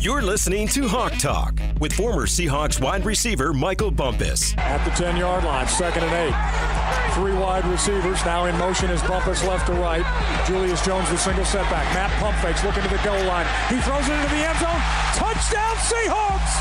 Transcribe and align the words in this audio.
You're 0.00 0.22
listening 0.22 0.68
to 0.78 0.86
Hawk 0.86 1.18
Talk 1.18 1.58
with 1.80 1.92
former 1.92 2.26
Seahawks 2.26 2.80
wide 2.80 3.04
receiver 3.04 3.52
Michael 3.52 3.90
Bumpus. 3.90 4.54
At 4.56 4.84
the 4.84 4.92
10 4.92 5.16
yard 5.16 5.42
line, 5.42 5.66
second 5.66 6.04
and 6.04 6.14
eight. 6.14 7.14
Three 7.18 7.34
wide 7.34 7.66
receivers 7.66 8.24
now 8.24 8.46
in 8.46 8.56
motion 8.58 8.90
as 8.90 9.02
Bumpus 9.02 9.42
left 9.42 9.66
to 9.66 9.72
right. 9.72 10.06
Julius 10.46 10.86
Jones 10.86 11.10
with 11.10 11.18
single 11.18 11.44
setback. 11.44 11.82
Matt 11.94 12.12
pump 12.22 12.38
fakes 12.38 12.62
looking 12.62 12.84
to 12.84 12.88
the 12.88 13.02
goal 13.02 13.18
line. 13.26 13.44
He 13.66 13.80
throws 13.80 14.06
it 14.06 14.14
into 14.14 14.30
the 14.30 14.46
end 14.46 14.58
zone. 14.62 14.78
Touchdown 15.18 15.74
Seahawks! 15.82 16.54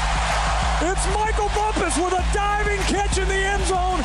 It's 0.90 1.06
Michael 1.14 1.54
Bumpus 1.54 1.96
with 1.96 2.18
a 2.18 2.26
diving 2.34 2.82
catch 2.90 3.20
in 3.20 3.28
the 3.28 3.38
end 3.38 3.64
zone. 3.70 4.02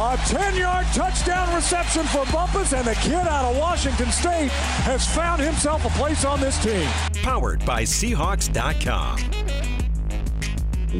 A 0.00 0.16
10-yard 0.24 0.86
touchdown 0.94 1.54
reception 1.54 2.04
for 2.04 2.24
Bumpus, 2.32 2.72
and 2.72 2.86
the 2.86 2.94
kid 2.94 3.28
out 3.28 3.44
of 3.44 3.58
Washington 3.58 4.10
State 4.10 4.48
has 4.88 5.04
found 5.06 5.42
himself 5.42 5.84
a 5.84 5.90
place 6.00 6.24
on 6.24 6.40
this 6.40 6.56
team. 6.64 6.88
Powered 7.22 7.64
by 7.64 7.82
Seahawks.com. 7.82 9.18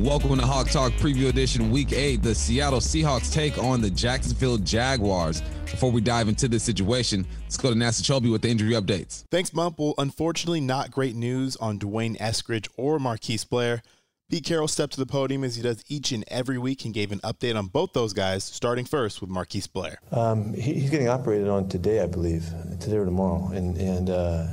Welcome 0.02 0.38
to 0.38 0.46
Hawk 0.46 0.68
Talk 0.68 0.92
Preview 0.92 1.28
Edition 1.28 1.70
Week 1.70 1.92
8. 1.92 2.22
The 2.22 2.34
Seattle 2.34 2.80
Seahawks 2.80 3.32
take 3.32 3.56
on 3.56 3.80
the 3.80 3.88
Jacksonville 3.90 4.58
Jaguars. 4.58 5.40
Before 5.64 5.90
we 5.90 6.00
dive 6.00 6.28
into 6.28 6.46
this 6.48 6.62
situation, 6.62 7.26
let's 7.44 7.56
go 7.56 7.70
to 7.70 7.76
NASA 7.76 8.02
Chobe 8.02 8.30
with 8.30 8.42
the 8.42 8.48
injury 8.50 8.72
updates. 8.72 9.24
Thanks, 9.30 9.48
Bump. 9.50 9.78
Well, 9.78 9.94
unfortunately, 9.96 10.60
not 10.60 10.90
great 10.90 11.16
news 11.16 11.56
on 11.56 11.78
D'Wayne 11.78 12.18
Eskridge 12.18 12.68
or 12.76 12.98
Marquise 12.98 13.44
Blair. 13.44 13.82
Pete 14.30 14.44
Carroll 14.44 14.68
stepped 14.68 14.92
to 14.92 15.00
the 15.00 15.06
podium 15.06 15.42
as 15.42 15.56
he 15.56 15.62
does 15.62 15.82
each 15.88 16.12
and 16.12 16.22
every 16.28 16.58
week 16.58 16.84
and 16.84 16.92
gave 16.92 17.10
an 17.12 17.20
update 17.20 17.56
on 17.56 17.68
both 17.68 17.94
those 17.94 18.12
guys, 18.12 18.44
starting 18.44 18.84
first 18.84 19.22
with 19.22 19.30
Marquise 19.30 19.66
Blair. 19.66 20.00
Um, 20.12 20.52
he, 20.52 20.74
he's 20.74 20.90
getting 20.90 21.08
operated 21.08 21.48
on 21.48 21.66
today, 21.70 22.02
I 22.02 22.06
believe, 22.06 22.44
today 22.78 22.98
or 22.98 23.06
tomorrow, 23.06 23.48
and 23.54 23.78
and 23.78 24.10
uh, 24.10 24.46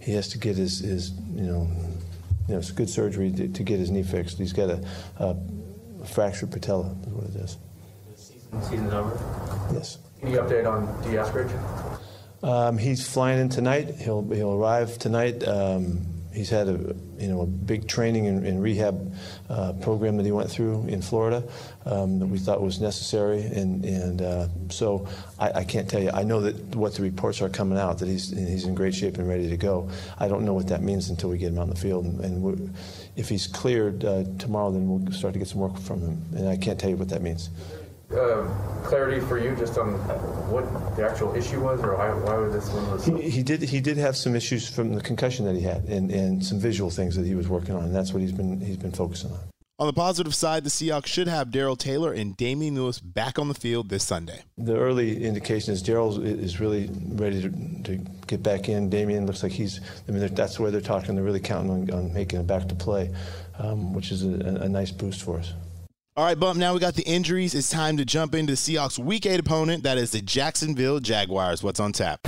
he 0.00 0.12
has 0.12 0.28
to 0.28 0.38
get 0.38 0.56
his, 0.56 0.80
his 0.80 1.12
you 1.34 1.42
know, 1.42 1.70
you 2.48 2.54
know, 2.54 2.58
it's 2.58 2.70
good 2.70 2.90
surgery 2.90 3.30
to, 3.32 3.48
to 3.48 3.62
get 3.62 3.78
his 3.78 3.90
knee 3.90 4.02
fixed. 4.02 4.38
He's 4.38 4.52
got 4.52 4.70
a, 4.70 4.84
a 5.18 5.36
fractured 6.06 6.50
patella, 6.50 6.96
is 7.06 7.12
what 7.12 7.24
it 7.26 7.36
is. 7.36 7.58
Season, 8.16 8.62
season's 8.62 8.92
over. 8.92 9.18
Yes. 9.72 9.98
Any 10.22 10.32
update 10.32 10.70
on 10.70 10.86
D. 11.02 11.10
Eskridge? 11.10 11.50
Um, 12.42 12.78
he's 12.78 13.06
flying 13.06 13.38
in 13.38 13.48
tonight. 13.48 13.94
He'll 13.96 14.26
he'll 14.30 14.54
arrive 14.54 14.98
tonight. 14.98 15.46
Um, 15.46 16.06
he's 16.32 16.50
had 16.50 16.68
a 16.68 16.94
you 17.18 17.28
know 17.28 17.42
a 17.42 17.46
big 17.46 17.88
training 17.88 18.26
and, 18.26 18.46
and 18.46 18.62
rehab 18.62 19.14
uh, 19.48 19.72
program 19.74 20.16
that 20.16 20.24
he 20.26 20.32
went 20.32 20.50
through 20.50 20.86
in 20.86 21.02
Florida 21.02 21.42
um, 21.86 22.18
that 22.18 22.26
we 22.26 22.38
thought 22.38 22.60
was 22.60 22.80
necessary, 22.80 23.42
and 23.42 23.84
and 23.84 24.22
uh, 24.22 24.48
so 24.68 25.06
I, 25.38 25.50
I, 25.60 25.64
can't 25.64 25.88
tell 25.88 26.02
you. 26.02 26.10
I 26.12 26.22
know 26.22 26.40
that 26.40 26.76
what 26.76 26.94
the 26.94 27.02
reports 27.02 27.42
are 27.42 27.48
coming 27.48 27.78
out 27.78 27.98
that 27.98 28.08
he's 28.08 28.30
he's 28.30 28.64
in 28.64 28.74
great 28.74 28.94
shape 28.94 29.18
and 29.18 29.28
ready 29.28 29.48
to 29.48 29.56
go. 29.56 29.88
I 30.18 30.28
don't 30.28 30.44
know 30.44 30.54
what 30.54 30.68
that 30.68 30.82
means 30.82 31.10
until 31.10 31.30
we 31.30 31.38
get 31.38 31.48
him 31.48 31.58
out 31.58 31.64
in 31.64 31.70
the 31.70 31.76
field, 31.80 32.04
and, 32.04 32.20
and 32.20 32.74
if 33.16 33.28
he's 33.28 33.46
cleared 33.46 34.04
uh, 34.04 34.24
tomorrow, 34.38 34.70
then 34.70 34.88
we'll 34.88 35.12
start 35.12 35.32
to 35.34 35.38
get 35.38 35.48
some 35.48 35.60
work 35.60 35.78
from 35.78 36.00
him, 36.00 36.24
and 36.36 36.48
I 36.48 36.56
can't 36.56 36.78
tell 36.78 36.90
you 36.90 36.96
what 36.96 37.08
that 37.08 37.22
means. 37.22 37.50
Uh, 38.12 38.44
clarity 38.82 39.20
for 39.20 39.38
you 39.38 39.54
just 39.54 39.78
on 39.78 39.92
what 40.50 40.64
the 40.96 41.08
actual 41.08 41.32
issue 41.36 41.60
was, 41.60 41.80
or 41.80 41.96
why, 41.96 42.12
why 42.12 42.36
was 42.36 42.52
this 42.52 42.68
one 42.70 42.90
was. 42.90 43.04
He, 43.04 43.30
he, 43.30 43.42
did. 43.42 43.62
He 43.62 43.80
did 43.80 43.96
have 43.98 44.16
some 44.16 44.34
issues 44.34 44.68
from 44.68 44.94
the 44.94 45.00
concussion 45.00 45.44
that 45.44 45.54
he 45.54 45.62
had, 45.62 45.84
and, 45.84 46.10
and 46.10 46.44
some 46.44 46.58
visual 46.58 46.90
things 46.90 47.14
that 47.14 47.24
he 47.24 47.36
was 47.36 47.46
working 47.46 47.74
on, 47.74 47.84
and 47.84 47.94
that's 47.94 48.12
what 48.12 48.20
he's 48.20 48.32
been 48.32 48.60
he's 48.60 48.76
been 48.76 48.90
focusing 48.90 49.30
on. 49.30 49.38
On 49.78 49.86
the 49.86 49.92
positive 49.94 50.34
side, 50.34 50.64
the 50.64 50.70
Seahawks 50.70 51.06
should 51.06 51.26
have 51.26 51.50
Darrell 51.50 51.76
Taylor 51.76 52.12
and 52.12 52.36
Damien 52.36 52.74
Lewis 52.74 53.00
back 53.00 53.38
on 53.38 53.48
the 53.48 53.54
field 53.54 53.88
this 53.88 54.04
Sunday. 54.04 54.42
The 54.58 54.76
early 54.76 55.24
indication 55.24 55.72
is 55.72 55.80
Darrell 55.80 56.22
is 56.22 56.60
really 56.60 56.90
ready 57.12 57.40
to, 57.40 57.48
to, 57.84 58.04
get 58.26 58.42
back 58.42 58.68
in. 58.68 58.90
Damien 58.90 59.24
looks 59.26 59.42
like 59.42 59.52
he's. 59.52 59.80
I 60.06 60.12
mean, 60.12 60.34
that's 60.34 60.56
the 60.56 60.64
way 60.64 60.70
they're 60.70 60.82
talking. 60.82 61.14
They're 61.14 61.24
really 61.24 61.40
counting 61.40 61.70
on, 61.70 61.90
on 61.92 62.12
making 62.12 62.40
it 62.40 62.46
back 62.46 62.68
to 62.68 62.74
play, 62.74 63.10
um, 63.58 63.94
which 63.94 64.12
is 64.12 64.22
a, 64.24 64.28
a 64.62 64.68
nice 64.68 64.90
boost 64.90 65.22
for 65.22 65.38
us. 65.38 65.54
All 66.16 66.24
right, 66.24 66.38
Bump, 66.38 66.58
now 66.58 66.74
we 66.74 66.80
got 66.80 66.94
the 66.94 67.04
injuries. 67.04 67.54
It's 67.54 67.70
time 67.70 67.96
to 67.98 68.04
jump 68.04 68.34
into 68.34 68.54
Seahawks' 68.54 68.98
week 68.98 69.26
eight 69.26 69.38
opponent. 69.38 69.84
That 69.84 69.96
is 69.96 70.10
the 70.10 70.20
Jacksonville 70.20 70.98
Jaguars. 70.98 71.62
What's 71.62 71.78
on 71.78 71.92
tap? 71.92 72.26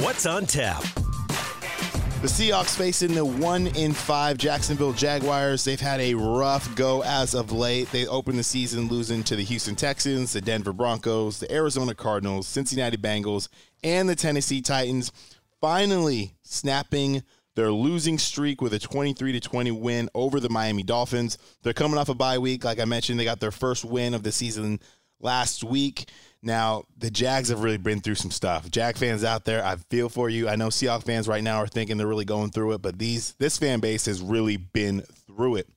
What's 0.00 0.26
on 0.26 0.46
tap? 0.46 0.82
The 0.82 2.26
Seahawks 2.26 2.76
facing 2.76 3.14
the 3.14 3.24
one 3.24 3.68
in 3.68 3.92
five 3.92 4.36
Jacksonville 4.36 4.92
Jaguars. 4.92 5.62
They've 5.62 5.80
had 5.80 6.00
a 6.00 6.14
rough 6.14 6.74
go 6.74 7.04
as 7.04 7.34
of 7.34 7.52
late. 7.52 7.92
They 7.92 8.08
opened 8.08 8.40
the 8.40 8.42
season 8.42 8.88
losing 8.88 9.22
to 9.24 9.36
the 9.36 9.44
Houston 9.44 9.76
Texans, 9.76 10.32
the 10.32 10.40
Denver 10.40 10.72
Broncos, 10.72 11.38
the 11.38 11.50
Arizona 11.52 11.94
Cardinals, 11.94 12.48
Cincinnati 12.48 12.96
Bengals, 12.96 13.48
and 13.84 14.08
the 14.08 14.16
Tennessee 14.16 14.60
Titans. 14.60 15.12
Finally 15.60 16.34
snapping 16.42 17.22
their 17.58 17.72
losing 17.72 18.18
streak 18.18 18.62
with 18.62 18.72
a 18.72 18.78
23 18.78 19.32
to 19.32 19.40
20 19.40 19.72
win 19.72 20.08
over 20.14 20.38
the 20.38 20.48
Miami 20.48 20.84
Dolphins. 20.84 21.38
They're 21.64 21.72
coming 21.72 21.98
off 21.98 22.08
a 22.08 22.14
bye 22.14 22.38
week. 22.38 22.62
Like 22.62 22.78
I 22.78 22.84
mentioned, 22.84 23.18
they 23.18 23.24
got 23.24 23.40
their 23.40 23.50
first 23.50 23.84
win 23.84 24.14
of 24.14 24.22
the 24.22 24.30
season 24.30 24.78
last 25.18 25.64
week. 25.64 26.08
Now, 26.40 26.84
the 26.96 27.10
Jags 27.10 27.48
have 27.48 27.64
really 27.64 27.76
been 27.76 28.00
through 28.00 28.14
some 28.14 28.30
stuff. 28.30 28.70
Jag 28.70 28.96
fans 28.96 29.24
out 29.24 29.44
there, 29.44 29.64
I 29.64 29.74
feel 29.90 30.08
for 30.08 30.30
you. 30.30 30.48
I 30.48 30.54
know 30.54 30.68
Seahawks 30.68 31.02
fans 31.02 31.26
right 31.26 31.42
now 31.42 31.56
are 31.56 31.66
thinking 31.66 31.96
they're 31.96 32.06
really 32.06 32.24
going 32.24 32.52
through 32.52 32.74
it, 32.74 32.82
but 32.82 32.96
these 32.96 33.32
this 33.40 33.58
fan 33.58 33.80
base 33.80 34.06
has 34.06 34.22
really 34.22 34.56
been 34.56 35.00
through 35.26 35.56
it. 35.56 35.68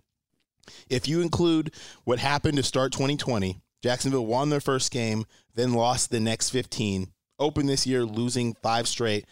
If 0.88 1.08
you 1.08 1.22
include 1.22 1.74
what 2.04 2.20
happened 2.20 2.58
to 2.58 2.64
start 2.64 2.92
2020, 2.92 3.60
Jacksonville 3.82 4.28
won 4.28 4.52
their 4.52 4.62
first 4.62 4.92
game, 4.92 5.26
then 5.56 5.74
lost 5.74 6.12
the 6.12 6.20
next 6.20 6.52
15, 6.52 7.08
opened 7.40 7.70
this 7.70 7.88
year 7.88 8.06
losing 8.06 8.54
five 8.62 8.88
straight, 8.88 9.26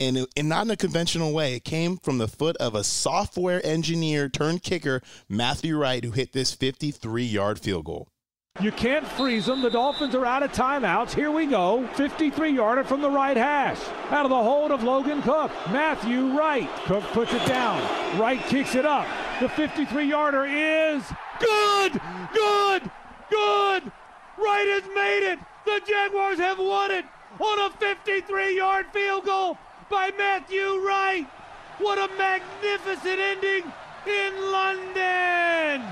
And, 0.00 0.26
and 0.36 0.48
not 0.48 0.66
in 0.66 0.72
a 0.72 0.76
conventional 0.76 1.32
way. 1.32 1.54
It 1.54 1.64
came 1.64 1.98
from 1.98 2.18
the 2.18 2.26
foot 2.26 2.56
of 2.56 2.74
a 2.74 2.82
software 2.82 3.64
engineer 3.64 4.28
turned 4.28 4.64
kicker, 4.64 5.00
Matthew 5.28 5.78
Wright, 5.78 6.02
who 6.02 6.10
hit 6.10 6.32
this 6.32 6.52
53 6.52 7.22
yard 7.22 7.60
field 7.60 7.84
goal. 7.84 8.08
You 8.60 8.70
can't 8.70 9.04
freeze 9.04 9.46
them. 9.46 9.62
The 9.62 9.70
Dolphins 9.70 10.14
are 10.14 10.24
out 10.24 10.44
of 10.44 10.52
timeouts. 10.52 11.12
Here 11.12 11.32
we 11.32 11.44
go. 11.46 11.88
53 11.94 12.50
yarder 12.52 12.84
from 12.84 13.02
the 13.02 13.10
right 13.10 13.36
hash. 13.36 13.80
Out 14.10 14.24
of 14.24 14.30
the 14.30 14.42
hold 14.42 14.70
of 14.70 14.84
Logan 14.84 15.22
Cooke. 15.22 15.50
Matthew 15.72 16.38
Wright. 16.38 16.70
Cooke 16.84 17.02
puts 17.12 17.34
it 17.34 17.44
down. 17.46 17.82
Wright 18.16 18.38
kicks 18.46 18.76
it 18.76 18.86
up. 18.86 19.08
The 19.40 19.48
53 19.48 20.08
yarder 20.08 20.44
is 20.44 21.02
good. 21.40 22.00
Good. 22.32 22.90
Good. 23.28 23.92
Wright 24.38 24.68
has 24.68 24.84
made 24.94 25.32
it. 25.32 25.40
The 25.64 25.80
Jaguars 25.84 26.38
have 26.38 26.60
won 26.60 26.92
it 26.92 27.04
on 27.40 27.58
a 27.58 27.70
53 27.70 28.56
yard 28.56 28.86
field 28.92 29.24
goal 29.24 29.58
by 29.90 30.12
Matthew 30.16 30.78
Wright. 30.86 31.28
What 31.78 31.98
a 31.98 32.06
magnificent 32.16 33.18
ending 33.18 33.64
in 34.06 34.52
London. 34.52 35.82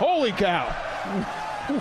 Holy 0.00 0.32
cow. 0.32 0.74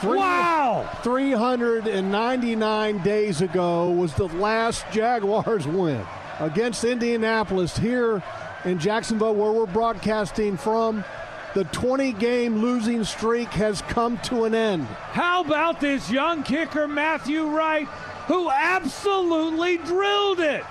wow! 0.03 0.90
399 1.03 2.97
days 2.97 3.41
ago 3.41 3.91
was 3.91 4.13
the 4.16 4.28
last 4.28 4.84
Jaguars 4.91 5.66
win 5.66 6.06
against 6.41 6.84
Indianapolis 6.84 7.78
here 7.78 8.22
in 8.66 8.78
Jacksonville, 8.78 9.35
where 9.35 9.53
we're 9.53 9.66
broadcasting 9.66 10.58
from. 10.58 11.06
The 11.53 11.63
20 11.63 12.12
game 12.12 12.58
losing 12.58 13.06
streak 13.06 13.47
has 13.52 13.81
come 13.84 14.18
to 14.24 14.44
an 14.44 14.53
end. 14.53 14.85
How 14.88 15.40
about 15.40 15.79
this 15.79 16.12
young 16.12 16.43
kicker, 16.43 16.90
Matthew 16.90 17.47
Wright, 17.47 17.88
who 18.28 18.52
absolutely 18.52 19.78
drilled 19.78 20.41
it? 20.41 20.66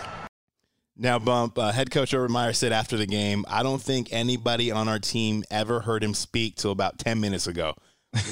Now, 1.00 1.20
Bump, 1.20 1.56
uh, 1.56 1.70
head 1.70 1.92
coach 1.92 2.12
Urban 2.12 2.32
Meyer 2.32 2.52
said 2.52 2.72
after 2.72 2.96
the 2.96 3.06
game, 3.06 3.44
I 3.48 3.62
don't 3.62 3.80
think 3.80 4.08
anybody 4.10 4.72
on 4.72 4.88
our 4.88 4.98
team 4.98 5.44
ever 5.48 5.78
heard 5.78 6.02
him 6.02 6.12
speak 6.12 6.56
till 6.56 6.72
about 6.72 6.98
10 6.98 7.20
minutes 7.20 7.46
ago. 7.46 7.74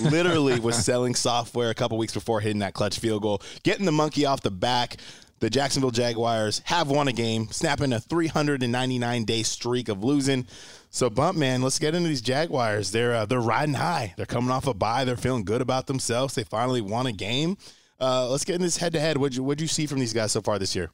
Literally 0.00 0.58
was 0.60 0.76
selling 0.84 1.14
software 1.14 1.70
a 1.70 1.74
couple 1.74 1.96
weeks 1.96 2.12
before 2.12 2.40
hitting 2.40 2.58
that 2.58 2.74
clutch 2.74 2.98
field 2.98 3.22
goal, 3.22 3.40
getting 3.62 3.86
the 3.86 3.92
monkey 3.92 4.26
off 4.26 4.42
the 4.42 4.50
back. 4.50 4.96
The 5.38 5.48
Jacksonville 5.48 5.92
Jaguars 5.92 6.60
have 6.64 6.88
won 6.88 7.06
a 7.06 7.12
game, 7.12 7.46
snapping 7.52 7.92
a 7.92 8.00
399 8.00 9.24
day 9.24 9.42
streak 9.44 9.88
of 9.88 10.02
losing. 10.02 10.46
So, 10.90 11.08
Bump, 11.08 11.38
man, 11.38 11.62
let's 11.62 11.78
get 11.78 11.94
into 11.94 12.08
these 12.08 12.22
Jaguars. 12.22 12.90
They're 12.90 13.14
uh, 13.14 13.26
they're 13.26 13.38
riding 13.38 13.74
high. 13.74 14.14
They're 14.16 14.26
coming 14.26 14.50
off 14.50 14.66
a 14.66 14.74
bye. 14.74 15.04
They're 15.04 15.16
feeling 15.16 15.44
good 15.44 15.60
about 15.60 15.86
themselves. 15.86 16.34
They 16.34 16.42
finally 16.42 16.80
won 16.80 17.06
a 17.06 17.12
game. 17.12 17.58
Uh, 18.00 18.28
let's 18.28 18.44
get 18.44 18.56
in 18.56 18.62
this 18.62 18.78
head 18.78 18.94
to 18.94 19.00
head. 19.00 19.18
What'd 19.18 19.36
you 19.36 19.44
what'd 19.44 19.60
you 19.60 19.68
see 19.68 19.86
from 19.86 20.00
these 20.00 20.14
guys 20.14 20.32
so 20.32 20.40
far 20.40 20.58
this 20.58 20.74
year? 20.74 20.90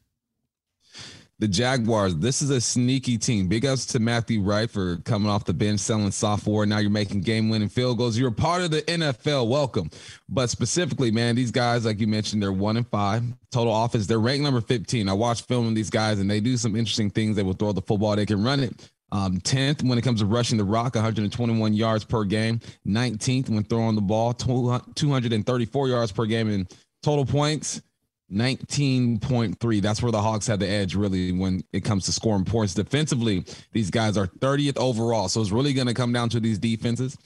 The 1.43 1.49
Jaguars, 1.49 2.15
this 2.15 2.41
is 2.41 2.51
a 2.51 2.61
sneaky 2.61 3.19
team. 3.19 3.49
Big 3.49 3.67
ups 3.67 3.85
to 3.87 3.99
Matthew 3.99 4.41
Wright 4.41 4.71
for 4.71 4.99
coming 4.99 5.29
off 5.29 5.45
the 5.45 5.53
bench, 5.53 5.81
selling 5.81 6.13
software. 6.13 6.67
Now 6.67 6.79
you're 6.79 6.89
making 6.89 7.23
game 7.23 7.49
winning 7.49 7.69
field 7.69 7.99
goals. 7.99 8.17
You're 8.17 8.29
a 8.29 8.33
part 8.33 8.63
of 8.63 8.71
the 8.71 8.83
NFL. 8.83 9.49
Welcome. 9.49 9.91
But 10.29 10.51
specifically, 10.51 11.11
man, 11.11 11.35
these 11.35 11.51
guys, 11.51 11.85
like 11.85 11.99
you 11.99 12.07
mentioned, 12.07 12.45
they're 12.45 12.53
one 12.53 12.77
and 12.77 12.87
five 12.87 13.25
total 13.51 13.85
offense. 13.85 14.07
They're 14.07 14.21
ranked 14.21 14.45
number 14.45 14.61
15. 14.61 15.09
I 15.09 15.13
watched 15.15 15.49
filming 15.49 15.75
these 15.75 15.91
guys 15.91 16.21
and 16.21 16.31
they 16.31 16.39
do 16.39 16.57
some 16.57 16.77
interesting 16.77 17.11
things. 17.11 17.35
They 17.35 17.43
will 17.43 17.55
throw 17.55 17.73
the 17.73 17.83
football, 17.83 18.15
they 18.15 18.25
can 18.25 18.45
run 18.45 18.61
it. 18.61 18.93
Um, 19.11 19.39
10th 19.39 19.83
when 19.83 19.99
it 19.99 20.03
comes 20.03 20.21
to 20.21 20.27
rushing 20.27 20.59
the 20.59 20.65
rock, 20.65 20.95
121 20.95 21.75
yards 21.75 22.05
per 22.05 22.23
game. 22.23 22.61
19th 22.87 23.49
when 23.49 23.65
throwing 23.65 23.97
the 23.97 24.01
ball, 24.01 24.33
234 24.33 25.89
yards 25.89 26.13
per 26.13 26.25
game 26.25 26.49
in 26.49 26.69
total 27.03 27.27
points. 27.27 27.83
19.3. 28.33 29.83
That's 29.83 30.03
where 30.03 30.13
the 30.13 30.23
Hawks 30.23 30.47
had 30.47 30.61
the 30.61 30.69
edge, 30.69 30.95
really, 30.95 31.33
when 31.33 31.63
it 31.73 31.85
comes 31.85 32.07
to 32.07 32.13
scoring 32.13 32.45
points. 32.45 32.75
Defensively, 32.75 33.45
these 33.73 33.91
guys 33.91 34.17
are 34.17 34.27
30th 34.27 34.79
overall. 34.79 35.29
So 35.29 35.41
it's 35.41 35.51
really 35.51 35.73
going 35.73 35.89
to 35.89 35.95
come 35.95 36.13
down 36.13 36.29
to 36.31 36.41
these 36.41 36.59
defenses. 36.59 37.17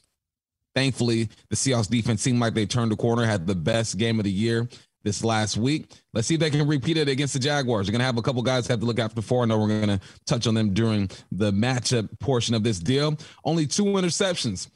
Thankfully, 0.75 1.29
the 1.49 1.57
Seahawks 1.57 1.89
defense 1.89 2.21
seemed 2.21 2.41
like 2.41 2.55
they 2.55 2.67
turned 2.67 2.93
the 2.93 2.97
corner, 2.97 3.25
had 3.25 3.47
the 3.47 3.55
best 3.55 3.97
game 3.97 4.19
of 4.19 4.25
the 4.25 4.31
year 4.31 4.69
this 5.05 5.25
last 5.25 5.57
week. 5.57 5.91
Let's 6.13 6.27
see 6.27 6.35
if 6.35 6.41
they 6.41 6.51
can 6.51 6.67
repeat 6.67 6.97
it 6.97 7.09
against 7.09 7.33
the 7.33 7.41
Jaguars. 7.41 7.87
We're 7.87 7.93
going 7.93 8.01
to 8.01 8.07
have 8.07 8.19
a 8.19 8.23
couple 8.23 8.43
guys 8.43 8.67
have 8.67 8.81
to 8.81 8.87
look 8.87 8.99
after 8.99 9.23
four. 9.23 9.45
I 9.45 9.47
know 9.47 9.59
we're 9.59 9.69
going 9.69 9.99
to 9.99 10.01
touch 10.27 10.47
on 10.47 10.55
them 10.55 10.75
during 10.75 11.09
the 11.31 11.53
matchup 11.53 12.19
portion 12.19 12.55
of 12.55 12.63
this 12.63 12.79
deal. 12.79 13.17
Only 13.45 13.67
two 13.67 13.85
interceptions 13.85 14.69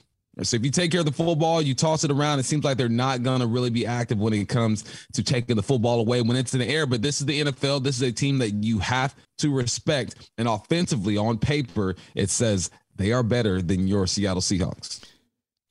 so 0.43 0.57
if 0.57 0.65
you 0.65 0.71
take 0.71 0.91
care 0.91 1.01
of 1.01 1.07
the 1.07 1.13
football, 1.13 1.61
you 1.61 1.75
toss 1.75 2.05
it 2.05 2.11
around, 2.11 2.39
it 2.39 2.45
seems 2.45 2.65
like 2.65 2.77
they're 2.77 2.89
not 2.89 3.23
going 3.23 3.41
to 3.41 3.47
really 3.47 3.71
be 3.71 3.87
active 3.87 4.19
when 4.19 4.33
it 4.33 4.49
comes 4.49 4.85
to 5.13 5.23
taking 5.23 5.57
the 5.57 5.63
football 5.63 6.01
away 6.01 6.23
when 6.23 6.37
it's 6.37 6.55
in 6.55 6.61
the 6.61 6.69
air. 6.69 6.87
But 6.87 7.03
this 7.03 7.21
is 7.21 7.27
the 7.27 7.43
NFL. 7.43 7.83
This 7.83 7.97
is 7.97 8.03
a 8.03 8.13
team 8.13 8.39
that 8.39 8.51
you 8.51 8.79
have 8.79 9.15
to 9.39 9.53
respect. 9.53 10.31
And 10.39 10.49
offensively, 10.49 11.17
on 11.17 11.39
paper, 11.39 11.95
it 12.15 12.31
says 12.31 12.71
they 12.97 13.13
are 13.13 13.23
better 13.23 13.63
than 13.63 13.87
your 13.87 14.07
Seattle 14.07 14.43
Seahawks. 14.43 15.05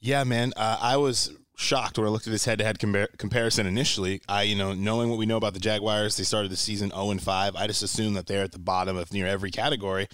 Yeah, 0.02 0.24
man. 0.24 0.54
Uh, 0.56 0.78
I 0.82 0.98
was 0.98 1.32
shocked 1.60 1.98
when 1.98 2.08
I 2.08 2.10
looked 2.10 2.26
at 2.26 2.32
this 2.32 2.46
head-to-head 2.46 2.80
comparison 3.18 3.66
initially. 3.66 4.22
I, 4.30 4.44
you 4.44 4.56
know, 4.56 4.74
knowing 4.74 5.10
what 5.10 5.20
we 5.20 5.26
know 5.26 5.36
about 5.36 5.54
the 5.54 5.60
Jaguars, 5.60 6.16
they 6.16 6.24
started 6.24 6.52
the 6.52 6.58
season 6.58 6.90
0 6.92 7.12
and 7.12 7.22
5. 7.22 7.56
I 7.56 7.68
just 7.68 7.84
assumed 7.84 8.16
that 8.16 8.28
they're 8.28 8.44
at 8.44 8.54
the 8.54 8.60
bottom 8.60 8.96
of 8.96 9.12
near 9.12 9.28
every 9.28 9.52
category. 9.52 10.08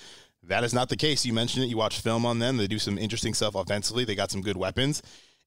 That 0.48 0.64
is 0.64 0.74
not 0.74 0.90
the 0.90 0.98
case. 0.98 1.26
You 1.26 1.34
mentioned 1.34 1.66
it. 1.66 1.68
You 1.68 1.78
watch 1.78 2.00
film 2.00 2.26
on 2.26 2.40
them. 2.40 2.58
They 2.58 2.68
do 2.68 2.80
some 2.80 2.98
interesting 2.98 3.34
stuff 3.34 3.56
offensively. 3.56 4.06
They 4.06 4.16
got 4.16 4.32
some 4.32 4.42
good 4.42 4.58
weapons. 4.58 5.02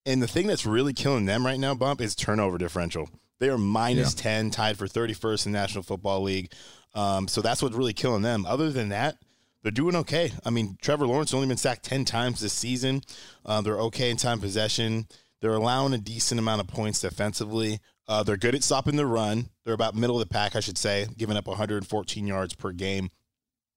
And 0.06 0.23
the 0.23 0.29
thing 0.29 0.47
that's 0.47 0.67
really 0.67 0.93
killing 0.93 1.27
them 1.27 1.45
right 1.45 1.59
now, 1.59 1.75
Bump, 1.75 2.00
is 2.00 2.15
turnover 2.15 2.59
differential. 2.59 3.09
They 3.39 3.50
are 3.50 3.59
minus 3.59 4.15
yeah. 4.17 4.23
10, 4.23 4.50
tied 4.50 4.79
for 4.79 4.87
31st 4.87 5.47
in 5.47 5.53
National 5.53 5.83
Football 5.83 6.23
League. 6.23 6.53
Um, 6.95 7.29
so 7.29 7.41
that's 7.43 7.62
what's 7.62 7.77
really 7.77 7.93
killing 7.93 8.23
them. 8.23 8.47
Other 8.47 8.71
than 8.71 8.89
that, 8.89 9.19
they're 9.62 9.73
doing 9.73 9.97
okay. 9.97 10.33
I 10.45 10.50
mean, 10.50 10.77
Trevor 10.81 11.06
Lawrence 11.06 11.35
only 11.35 11.47
been 11.47 11.56
sacked 11.56 11.85
10 11.85 12.05
times 12.05 12.41
this 12.41 12.53
season. 12.53 13.03
Uh, 13.45 13.61
they're 13.61 13.81
okay 13.81 14.11
in 14.11 14.17
time 14.17 14.41
possession. 14.41 15.06
They're 15.41 15.55
allowing 15.55 15.93
a 15.93 15.99
decent 15.99 16.41
amount 16.41 16.61
of 16.61 16.69
points 16.69 17.00
defensively. 17.00 17.81
Uh, 18.09 18.23
they're 18.23 18.37
good 18.37 18.55
at 18.55 18.65
stopping 18.65 18.97
the 18.97 19.06
run. 19.06 19.50
They're 19.65 19.75
about 19.75 19.95
middle 19.95 20.21
of 20.21 20.27
the 20.27 20.33
pack, 20.33 20.56
I 20.56 20.61
should 20.61 20.79
say, 20.79 21.06
giving 21.17 21.37
up 21.37 21.47
114 21.47 22.27
yards 22.27 22.55
per 22.55 22.73
game. 22.73 23.11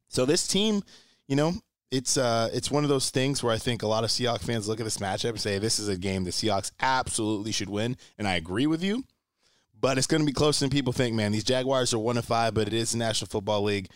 So 0.07 0.25
this 0.25 0.47
team 0.47 0.83
you 1.31 1.37
know, 1.37 1.53
it's 1.91 2.17
uh, 2.17 2.49
it's 2.51 2.69
one 2.69 2.83
of 2.83 2.89
those 2.89 3.09
things 3.09 3.41
where 3.41 3.53
I 3.53 3.57
think 3.57 3.83
a 3.83 3.87
lot 3.87 4.03
of 4.03 4.09
Seahawks 4.09 4.43
fans 4.43 4.67
look 4.67 4.81
at 4.81 4.83
this 4.83 4.97
matchup 4.97 5.29
and 5.29 5.39
say 5.39 5.59
this 5.59 5.79
is 5.79 5.87
a 5.87 5.95
game 5.97 6.25
the 6.25 6.31
Seahawks 6.31 6.73
absolutely 6.81 7.53
should 7.53 7.69
win, 7.69 7.95
and 8.17 8.27
I 8.27 8.35
agree 8.35 8.67
with 8.67 8.83
you. 8.83 9.05
But 9.79 9.97
it's 9.97 10.07
going 10.07 10.19
to 10.19 10.25
be 10.25 10.33
closer 10.33 10.65
than 10.65 10.69
people 10.69 10.91
think, 10.91 11.15
man. 11.15 11.31
These 11.31 11.45
Jaguars 11.45 11.93
are 11.93 11.99
one 11.99 12.17
of 12.17 12.25
five, 12.25 12.53
but 12.53 12.67
it 12.67 12.73
is 12.73 12.91
the 12.91 12.97
National 12.97 13.29
Football 13.29 13.63
League. 13.63 13.87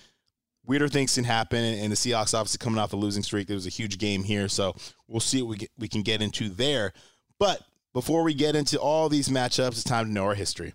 Weirder 0.66 0.88
things 0.88 1.14
can 1.14 1.26
happen, 1.26 1.62
and 1.62 1.92
the 1.92 1.98
Seahawks 1.98 2.34
obviously 2.34 2.60
coming 2.60 2.80
off 2.80 2.94
a 2.94 2.96
losing 2.96 3.22
streak. 3.22 3.48
There 3.48 3.56
was 3.56 3.68
a 3.68 3.70
huge 3.70 3.98
game 3.98 4.24
here, 4.24 4.48
so 4.48 4.74
we'll 5.10 5.20
see 5.20 5.42
what 5.42 5.50
we 5.50 5.58
get, 5.58 5.72
we 5.78 5.90
can 5.90 6.04
get 6.04 6.22
into 6.22 6.48
there. 6.48 6.94
But 7.38 7.62
before 7.92 8.24
we 8.24 8.34
get 8.34 8.56
into 8.56 8.80
all 8.80 9.10
these 9.10 9.28
matchups, 9.28 9.72
it's 9.72 9.84
time 9.84 10.06
to 10.06 10.12
know 10.14 10.24
our 10.24 10.36
history. 10.36 10.74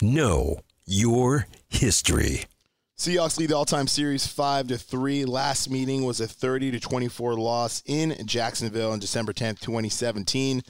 Know 0.00 0.60
your 0.86 1.48
history. 1.68 2.46
Seahawks 3.02 3.36
lead 3.36 3.50
the 3.50 3.56
all-time 3.56 3.88
series 3.88 4.28
five 4.28 4.68
to 4.68 4.78
three. 4.78 5.24
Last 5.24 5.68
meeting 5.68 6.04
was 6.04 6.20
a 6.20 6.28
30 6.28 6.70
to 6.70 6.78
24 6.78 7.34
loss 7.34 7.82
in 7.84 8.14
Jacksonville 8.26 8.92
on 8.92 9.00
December 9.00 9.32
10th, 9.32 9.58
2017. 9.58 10.62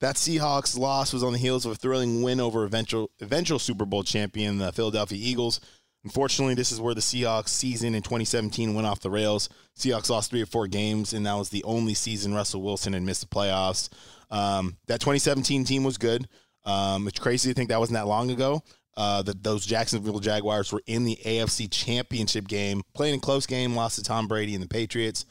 That 0.00 0.16
Seahawks 0.16 0.78
loss 0.78 1.14
was 1.14 1.22
on 1.22 1.32
the 1.32 1.38
heels 1.38 1.64
of 1.64 1.72
a 1.72 1.76
thrilling 1.76 2.20
win 2.20 2.40
over 2.40 2.66
eventual 2.66 3.10
eventual 3.22 3.58
Super 3.58 3.86
Bowl 3.86 4.02
champion, 4.02 4.58
the 4.58 4.70
Philadelphia 4.70 5.16
Eagles. 5.18 5.62
Unfortunately, 6.04 6.52
this 6.52 6.72
is 6.72 6.78
where 6.78 6.92
the 6.92 7.00
Seahawks 7.00 7.48
season 7.48 7.94
in 7.94 8.02
2017 8.02 8.74
went 8.74 8.86
off 8.86 9.00
the 9.00 9.08
rails. 9.08 9.48
Seahawks 9.74 10.10
lost 10.10 10.28
three 10.28 10.42
or 10.42 10.46
four 10.46 10.66
games, 10.66 11.14
and 11.14 11.24
that 11.24 11.38
was 11.38 11.48
the 11.48 11.64
only 11.64 11.94
season 11.94 12.34
Russell 12.34 12.60
Wilson 12.60 12.92
had 12.92 13.02
missed 13.02 13.22
the 13.22 13.34
playoffs. 13.34 13.88
Um, 14.30 14.76
that 14.88 15.00
2017 15.00 15.64
team 15.64 15.84
was 15.84 15.96
good. 15.96 16.28
Um, 16.66 17.08
it's 17.08 17.18
crazy 17.18 17.48
to 17.48 17.54
think 17.54 17.70
that 17.70 17.80
wasn't 17.80 17.96
that 17.96 18.06
long 18.06 18.30
ago 18.30 18.62
uh, 18.98 19.22
that 19.22 19.44
those 19.44 19.64
Jacksonville 19.64 20.18
Jaguars 20.18 20.72
were 20.72 20.82
in 20.86 21.04
the 21.04 21.16
AFC 21.24 21.70
Championship 21.70 22.48
game, 22.48 22.82
playing 22.94 23.14
a 23.14 23.20
close 23.20 23.46
game, 23.46 23.76
lost 23.76 23.94
to 23.94 24.02
Tom 24.02 24.26
Brady 24.26 24.54
and 24.54 24.62
the 24.62 24.68
Patriots. 24.68 25.24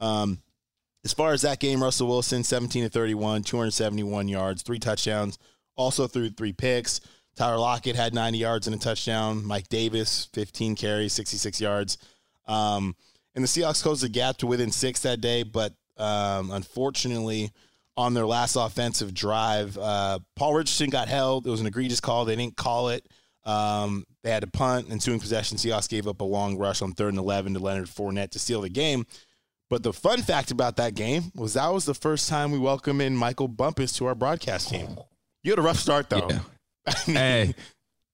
Um, 0.00 0.38
as 1.04 1.12
far 1.12 1.34
as 1.34 1.42
that 1.42 1.60
game, 1.60 1.82
Russell 1.82 2.08
Wilson, 2.08 2.42
17 2.42 2.84
to 2.84 2.88
31, 2.88 3.42
271 3.42 4.28
yards, 4.28 4.62
three 4.62 4.78
touchdowns, 4.78 5.38
also 5.76 6.06
threw 6.06 6.30
three 6.30 6.54
picks. 6.54 7.02
Tyler 7.36 7.58
Lockett 7.58 7.94
had 7.94 8.14
90 8.14 8.38
yards 8.38 8.66
and 8.66 8.74
a 8.74 8.78
touchdown. 8.78 9.44
Mike 9.44 9.68
Davis, 9.68 10.30
15 10.32 10.74
carries, 10.74 11.12
66 11.12 11.60
yards. 11.60 11.98
Um, 12.48 12.96
and 13.34 13.44
the 13.44 13.48
Seahawks 13.48 13.82
closed 13.82 14.02
the 14.02 14.08
gap 14.08 14.38
to 14.38 14.46
within 14.46 14.72
six 14.72 15.00
that 15.00 15.20
day, 15.20 15.42
but 15.42 15.74
um, 15.98 16.50
unfortunately, 16.52 17.52
on 18.00 18.14
their 18.14 18.26
last 18.26 18.56
offensive 18.56 19.12
drive. 19.12 19.76
Uh, 19.76 20.18
Paul 20.34 20.54
Richardson 20.54 20.88
got 20.88 21.08
held. 21.08 21.46
It 21.46 21.50
was 21.50 21.60
an 21.60 21.66
egregious 21.66 22.00
call. 22.00 22.24
They 22.24 22.34
didn't 22.34 22.56
call 22.56 22.88
it. 22.88 23.06
Um, 23.44 24.04
they 24.22 24.30
had 24.30 24.40
to 24.40 24.46
punt. 24.46 24.90
Ensuing 24.90 25.20
possession, 25.20 25.58
Seahawks 25.58 25.88
gave 25.88 26.08
up 26.08 26.22
a 26.22 26.24
long 26.24 26.56
rush 26.56 26.80
on 26.80 26.92
third 26.92 27.10
and 27.10 27.18
11 27.18 27.54
to 27.54 27.60
Leonard 27.60 27.88
Fournette 27.88 28.30
to 28.30 28.38
steal 28.38 28.62
the 28.62 28.70
game. 28.70 29.04
But 29.68 29.82
the 29.82 29.92
fun 29.92 30.22
fact 30.22 30.50
about 30.50 30.76
that 30.76 30.94
game 30.94 31.30
was 31.34 31.54
that 31.54 31.68
was 31.68 31.84
the 31.84 31.94
first 31.94 32.28
time 32.28 32.50
we 32.50 32.58
welcome 32.58 33.02
in 33.02 33.14
Michael 33.14 33.48
Bumpus 33.48 33.92
to 33.94 34.06
our 34.06 34.14
broadcast 34.14 34.70
team. 34.70 34.96
You 35.44 35.52
had 35.52 35.58
a 35.58 35.62
rough 35.62 35.78
start, 35.78 36.08
though. 36.08 36.28
Yeah. 36.28 36.94
hey, 37.06 37.54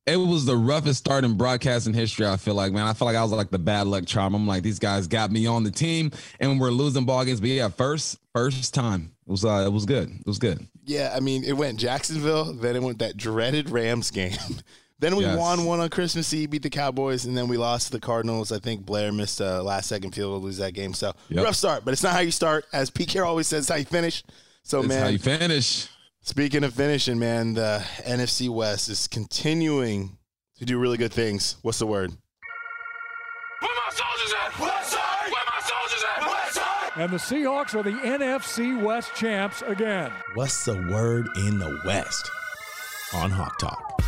it 0.06 0.16
was 0.16 0.44
the 0.44 0.56
roughest 0.56 1.00
start 1.00 1.24
in 1.24 1.36
broadcasting 1.36 1.92
history. 1.92 2.26
I 2.26 2.36
feel 2.36 2.54
like, 2.54 2.72
man, 2.72 2.86
I 2.86 2.92
feel 2.92 3.06
like 3.06 3.16
I 3.16 3.22
was 3.22 3.32
like 3.32 3.50
the 3.50 3.58
bad 3.58 3.88
luck 3.88 4.06
charm. 4.06 4.34
I'm 4.34 4.46
like, 4.46 4.62
these 4.62 4.78
guys 4.78 5.08
got 5.08 5.32
me 5.32 5.46
on 5.46 5.64
the 5.64 5.70
team, 5.70 6.12
and 6.38 6.60
we're 6.60 6.70
losing 6.70 7.04
ball 7.04 7.24
games. 7.24 7.40
But 7.40 7.50
yeah, 7.50 7.68
first 7.68 8.18
first 8.32 8.72
time 8.72 9.12
it 9.26 9.30
was 9.30 9.44
uh, 9.44 9.64
it 9.66 9.72
was 9.72 9.84
good. 9.84 10.08
It 10.08 10.26
was 10.26 10.38
good. 10.38 10.66
Yeah, 10.84 11.12
I 11.14 11.20
mean, 11.20 11.42
it 11.42 11.54
went 11.54 11.80
Jacksonville, 11.80 12.52
then 12.52 12.76
it 12.76 12.82
went 12.82 13.00
that 13.00 13.16
dreaded 13.16 13.68
Rams 13.70 14.12
game. 14.12 14.36
then 15.00 15.16
we 15.16 15.24
yes. 15.24 15.36
won 15.36 15.64
one 15.64 15.80
on 15.80 15.88
Christmas 15.88 16.32
Eve, 16.32 16.50
beat 16.50 16.62
the 16.62 16.70
Cowboys, 16.70 17.24
and 17.24 17.36
then 17.36 17.48
we 17.48 17.56
lost 17.56 17.86
to 17.86 17.92
the 17.92 18.00
Cardinals. 18.00 18.52
I 18.52 18.60
think 18.60 18.86
Blair 18.86 19.10
missed 19.10 19.40
a 19.40 19.60
last 19.60 19.88
second 19.88 20.12
field 20.12 20.40
to 20.40 20.44
lose 20.44 20.58
that 20.58 20.74
game. 20.74 20.94
So 20.94 21.12
yep. 21.28 21.44
rough 21.44 21.56
start, 21.56 21.84
but 21.84 21.92
it's 21.92 22.04
not 22.04 22.12
how 22.12 22.20
you 22.20 22.30
start. 22.30 22.64
As 22.72 22.90
Pete 22.90 23.08
Carroll 23.08 23.30
always 23.30 23.48
says, 23.48 23.68
how 23.68 23.74
you 23.74 23.84
finish. 23.84 24.22
So 24.62 24.78
it's 24.78 24.88
man, 24.88 25.02
how 25.02 25.08
you 25.08 25.18
finish. 25.18 25.88
Speaking 26.26 26.64
of 26.64 26.74
finishing, 26.74 27.20
man, 27.20 27.54
the 27.54 27.84
NFC 28.04 28.48
West 28.48 28.88
is 28.88 29.06
continuing 29.06 30.18
to 30.58 30.64
do 30.64 30.76
really 30.76 30.98
good 30.98 31.12
things. 31.12 31.56
What's 31.62 31.78
the 31.78 31.86
word? 31.86 32.10
Where 33.60 33.70
my 33.70 33.92
soldiers 33.92 34.34
at? 34.44 34.58
West 34.58 34.90
side. 34.90 35.30
Where 35.30 35.44
my 35.46 35.60
soldiers 35.60 36.04
at? 36.16 36.26
West 36.26 36.54
side. 36.56 36.92
And 36.96 37.12
the 37.12 37.16
Seahawks 37.18 37.76
are 37.76 37.84
the 37.84 37.92
NFC 37.92 38.82
West 38.82 39.14
champs 39.14 39.62
again. 39.62 40.10
What's 40.34 40.64
the 40.64 40.74
word 40.90 41.28
in 41.36 41.60
the 41.60 41.80
West? 41.86 42.28
On 43.14 43.30
Hawk 43.30 43.56
Talk. 43.60 44.02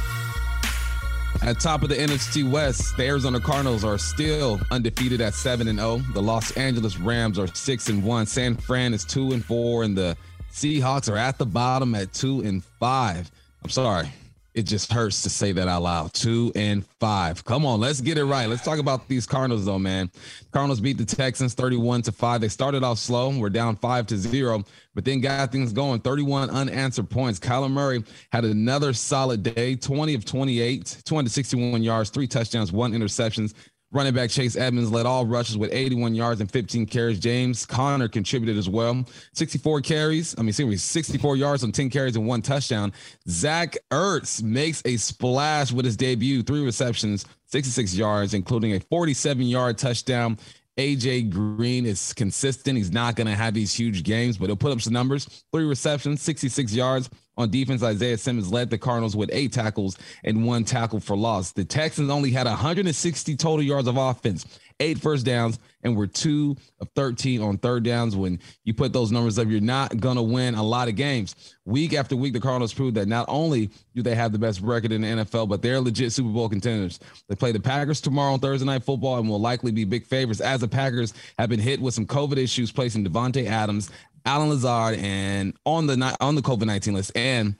At 1.42 1.60
top 1.60 1.84
of 1.84 1.88
the 1.88 1.94
NFC 1.94 2.50
West, 2.50 2.96
the 2.96 3.04
Arizona 3.04 3.38
Cardinals 3.38 3.84
are 3.84 3.96
still 3.96 4.60
undefeated 4.72 5.20
at 5.20 5.34
7 5.34 5.68
and 5.68 5.78
0. 5.78 5.98
The 6.14 6.22
Los 6.22 6.50
Angeles 6.56 6.98
Rams 6.98 7.38
are 7.38 7.46
6 7.46 7.88
and 7.90 8.02
1. 8.02 8.26
San 8.26 8.56
Fran 8.56 8.92
is 8.92 9.04
2 9.04 9.34
and 9.34 9.44
4 9.44 9.84
and 9.84 9.96
the 9.96 10.16
Seahawks 10.52 11.10
are 11.12 11.16
at 11.16 11.38
the 11.38 11.46
bottom 11.46 11.94
at 11.94 12.12
two 12.12 12.40
and 12.40 12.64
five. 12.64 13.30
I'm 13.62 13.70
sorry. 13.70 14.08
It 14.54 14.66
just 14.66 14.92
hurts 14.92 15.22
to 15.22 15.30
say 15.30 15.52
that 15.52 15.68
out 15.68 15.82
loud. 15.82 16.12
Two 16.14 16.50
and 16.56 16.84
five. 16.98 17.44
Come 17.44 17.64
on, 17.64 17.78
let's 17.78 18.00
get 18.00 18.18
it 18.18 18.24
right. 18.24 18.48
Let's 18.48 18.64
talk 18.64 18.80
about 18.80 19.06
these 19.06 19.24
Cardinals, 19.24 19.66
though, 19.66 19.78
man. 19.78 20.10
Cardinals 20.50 20.80
beat 20.80 20.98
the 20.98 21.04
Texans 21.04 21.54
31 21.54 22.02
to 22.02 22.12
five. 22.12 22.40
They 22.40 22.48
started 22.48 22.82
off 22.82 22.98
slow. 22.98 23.30
We're 23.38 23.50
down 23.50 23.76
five 23.76 24.08
to 24.08 24.16
zero, 24.16 24.64
but 24.96 25.04
then 25.04 25.20
got 25.20 25.52
things 25.52 25.72
going. 25.72 26.00
31 26.00 26.50
unanswered 26.50 27.08
points. 27.08 27.38
Kyler 27.38 27.70
Murray 27.70 28.02
had 28.32 28.44
another 28.44 28.92
solid 28.92 29.44
day 29.44 29.76
20 29.76 30.14
of 30.14 30.24
28, 30.24 31.02
261 31.04 31.82
yards, 31.84 32.10
three 32.10 32.26
touchdowns, 32.26 32.72
one 32.72 32.92
interceptions. 32.92 33.54
Running 33.90 34.12
back 34.12 34.28
Chase 34.28 34.54
Edmonds 34.54 34.90
led 34.90 35.06
all 35.06 35.24
rushes 35.24 35.56
with 35.56 35.72
81 35.72 36.14
yards 36.14 36.42
and 36.42 36.50
15 36.50 36.84
carries. 36.84 37.18
James 37.18 37.64
Conner 37.64 38.06
contributed 38.06 38.58
as 38.58 38.68
well. 38.68 39.02
64 39.32 39.80
carries. 39.80 40.34
I 40.38 40.42
mean, 40.42 40.52
seriously, 40.52 40.76
64 40.76 41.36
yards 41.36 41.64
on 41.64 41.72
10 41.72 41.88
carries 41.88 42.14
and 42.14 42.26
one 42.26 42.42
touchdown. 42.42 42.92
Zach 43.30 43.78
Ertz 43.90 44.42
makes 44.42 44.82
a 44.84 44.98
splash 44.98 45.72
with 45.72 45.86
his 45.86 45.96
debut. 45.96 46.42
Three 46.42 46.62
receptions, 46.62 47.24
66 47.46 47.94
yards, 47.94 48.34
including 48.34 48.74
a 48.74 48.80
47 48.80 49.42
yard 49.44 49.78
touchdown. 49.78 50.36
AJ 50.76 51.30
Green 51.30 51.86
is 51.86 52.12
consistent. 52.12 52.76
He's 52.76 52.92
not 52.92 53.16
going 53.16 53.26
to 53.26 53.34
have 53.34 53.54
these 53.54 53.74
huge 53.74 54.04
games, 54.04 54.36
but 54.36 54.46
he'll 54.46 54.56
put 54.56 54.70
up 54.70 54.82
some 54.82 54.92
numbers. 54.92 55.24
Three 55.50 55.64
receptions, 55.64 56.20
66 56.20 56.74
yards, 56.74 57.08
on 57.38 57.50
defense, 57.50 57.82
Isaiah 57.82 58.18
Simmons 58.18 58.52
led 58.52 58.68
the 58.68 58.76
Cardinals 58.76 59.16
with 59.16 59.30
eight 59.32 59.52
tackles 59.52 59.96
and 60.24 60.44
one 60.44 60.64
tackle 60.64 60.98
for 60.98 61.16
loss. 61.16 61.52
The 61.52 61.64
Texans 61.64 62.10
only 62.10 62.32
had 62.32 62.46
160 62.46 63.36
total 63.36 63.62
yards 63.62 63.86
of 63.86 63.96
offense, 63.96 64.44
eight 64.80 64.98
first 64.98 65.26
downs, 65.26 65.58
and 65.82 65.96
were 65.96 66.06
two 66.06 66.56
of 66.80 66.88
13 66.94 67.42
on 67.42 67.58
third 67.58 67.84
downs. 67.84 68.16
When 68.16 68.40
you 68.64 68.74
put 68.74 68.92
those 68.92 69.12
numbers 69.12 69.38
up, 69.38 69.48
you're 69.48 69.60
not 69.60 69.98
going 70.00 70.16
to 70.16 70.22
win 70.22 70.54
a 70.54 70.62
lot 70.62 70.88
of 70.88 70.96
games. 70.96 71.34
Week 71.64 71.94
after 71.94 72.16
week, 72.16 72.32
the 72.32 72.40
Cardinals 72.40 72.74
proved 72.74 72.96
that 72.96 73.08
not 73.08 73.26
only 73.28 73.70
do 73.94 74.02
they 74.02 74.14
have 74.14 74.32
the 74.32 74.38
best 74.38 74.60
record 74.60 74.92
in 74.92 75.02
the 75.02 75.08
NFL, 75.08 75.48
but 75.48 75.62
they're 75.62 75.80
legit 75.80 76.12
Super 76.12 76.30
Bowl 76.30 76.48
contenders. 76.48 76.98
They 77.28 77.34
play 77.34 77.52
the 77.52 77.60
Packers 77.60 78.00
tomorrow 78.00 78.32
on 78.32 78.40
Thursday 78.40 78.66
Night 78.66 78.84
Football 78.84 79.18
and 79.18 79.28
will 79.28 79.40
likely 79.40 79.72
be 79.72 79.84
big 79.84 80.06
favorites 80.06 80.40
as 80.40 80.60
the 80.60 80.68
Packers 80.68 81.14
have 81.38 81.48
been 81.48 81.60
hit 81.60 81.80
with 81.80 81.94
some 81.94 82.06
COVID 82.06 82.36
issues, 82.36 82.72
placing 82.72 83.04
Davante 83.04 83.46
Adams 83.46 83.90
Allen 84.24 84.50
Lazard, 84.50 84.98
and 84.98 85.54
on 85.64 85.86
the 85.86 86.16
on 86.20 86.34
the 86.34 86.42
COVID 86.42 86.66
nineteen 86.66 86.94
list. 86.94 87.12
And 87.14 87.54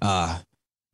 uh, 0.00 0.38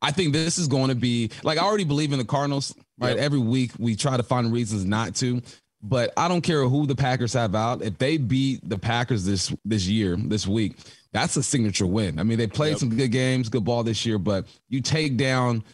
I 0.03 0.11
think 0.13 0.33
this 0.33 0.59
is 0.59 0.69
going 0.69 0.89
to 0.89 0.95
be 0.95 1.31
like 1.43 1.59
I 1.59 1.63
already 1.63 1.85
believe 1.85 2.13
in 2.13 2.19
the 2.19 2.25
Cardinals. 2.25 2.75
Right, 2.99 3.17
yep. 3.17 3.25
every 3.25 3.39
week 3.39 3.73
we 3.79 3.97
try 3.97 4.19
to 4.19 4.23
find 4.23 4.53
reasons 4.53 4.85
not 4.85 5.15
to, 5.17 5.41
but 5.83 6.13
I 6.17 6.29
don't 6.29 6.43
care 6.43 6.65
who 6.65 6.87
the 6.87 6.95
Packers 6.95 7.33
have 7.33 7.55
out. 7.55 7.83
If 7.83 7.99
they 7.99 8.17
beat 8.17 8.69
the 8.69 8.79
Packers 8.79 9.25
this 9.25 9.55
this 9.65 9.87
year, 9.87 10.17
this 10.17 10.47
week, 10.47 10.77
that's 11.13 11.37
a 11.37 11.43
signature 11.43 11.87
win. 11.87 12.19
I 12.19 12.23
mean, 12.23 12.39
they 12.39 12.47
played 12.47 12.71
yep. 12.71 12.79
some 12.79 12.95
good 12.95 13.13
games, 13.13 13.49
good 13.49 13.65
ball 13.65 13.83
this 13.83 14.05
year, 14.05 14.19
but 14.19 14.47
you 14.69 14.81
take 14.81 15.17
down 15.17 15.65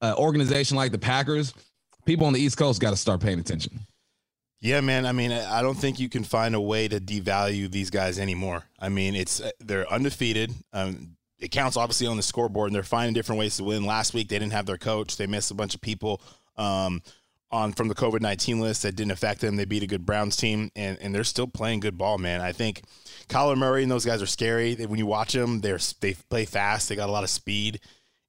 an 0.00 0.14
organization 0.14 0.76
like 0.76 0.92
the 0.92 0.98
Packers, 0.98 1.54
people 2.04 2.26
on 2.26 2.32
the 2.32 2.40
East 2.40 2.56
Coast 2.56 2.80
got 2.80 2.90
to 2.90 2.96
start 2.96 3.20
paying 3.20 3.40
attention. 3.40 3.80
Yeah, 4.60 4.80
man. 4.80 5.04
I 5.04 5.12
mean, 5.12 5.30
I 5.30 5.60
don't 5.60 5.74
think 5.74 6.00
you 6.00 6.08
can 6.08 6.24
find 6.24 6.54
a 6.54 6.60
way 6.60 6.88
to 6.88 6.98
devalue 6.98 7.70
these 7.70 7.90
guys 7.90 8.18
anymore. 8.18 8.62
I 8.78 8.88
mean, 8.88 9.14
it's 9.14 9.40
uh, 9.40 9.50
they're 9.60 9.90
undefeated. 9.92 10.52
Um, 10.72 11.16
it 11.38 11.50
counts 11.50 11.76
obviously 11.76 12.06
on 12.06 12.16
the 12.16 12.22
scoreboard, 12.22 12.68
and 12.68 12.74
they're 12.74 12.82
finding 12.82 13.12
different 13.12 13.38
ways 13.38 13.58
to 13.58 13.64
win. 13.64 13.84
Last 13.84 14.14
week, 14.14 14.28
they 14.28 14.38
didn't 14.38 14.54
have 14.54 14.64
their 14.64 14.78
coach. 14.78 15.18
They 15.18 15.26
missed 15.26 15.50
a 15.50 15.54
bunch 15.54 15.74
of 15.74 15.82
people 15.82 16.22
um, 16.56 17.02
on 17.54 17.72
from 17.72 17.88
the 17.88 17.94
COVID 17.94 18.20
nineteen 18.20 18.60
list 18.60 18.82
that 18.82 18.96
didn't 18.96 19.12
affect 19.12 19.40
them. 19.40 19.56
They 19.56 19.64
beat 19.64 19.82
a 19.82 19.86
good 19.86 20.04
Browns 20.04 20.36
team, 20.36 20.70
and 20.74 20.98
and 21.00 21.14
they're 21.14 21.24
still 21.24 21.46
playing 21.46 21.80
good 21.80 21.96
ball, 21.96 22.18
man. 22.18 22.40
I 22.40 22.52
think 22.52 22.82
Kyler 23.28 23.56
Murray 23.56 23.82
and 23.82 23.90
those 23.90 24.04
guys 24.04 24.20
are 24.20 24.26
scary. 24.26 24.74
When 24.74 24.98
you 24.98 25.06
watch 25.06 25.32
them, 25.32 25.60
they're 25.60 25.78
they 26.00 26.14
play 26.28 26.44
fast. 26.44 26.88
They 26.88 26.96
got 26.96 27.08
a 27.08 27.12
lot 27.12 27.24
of 27.24 27.30
speed. 27.30 27.80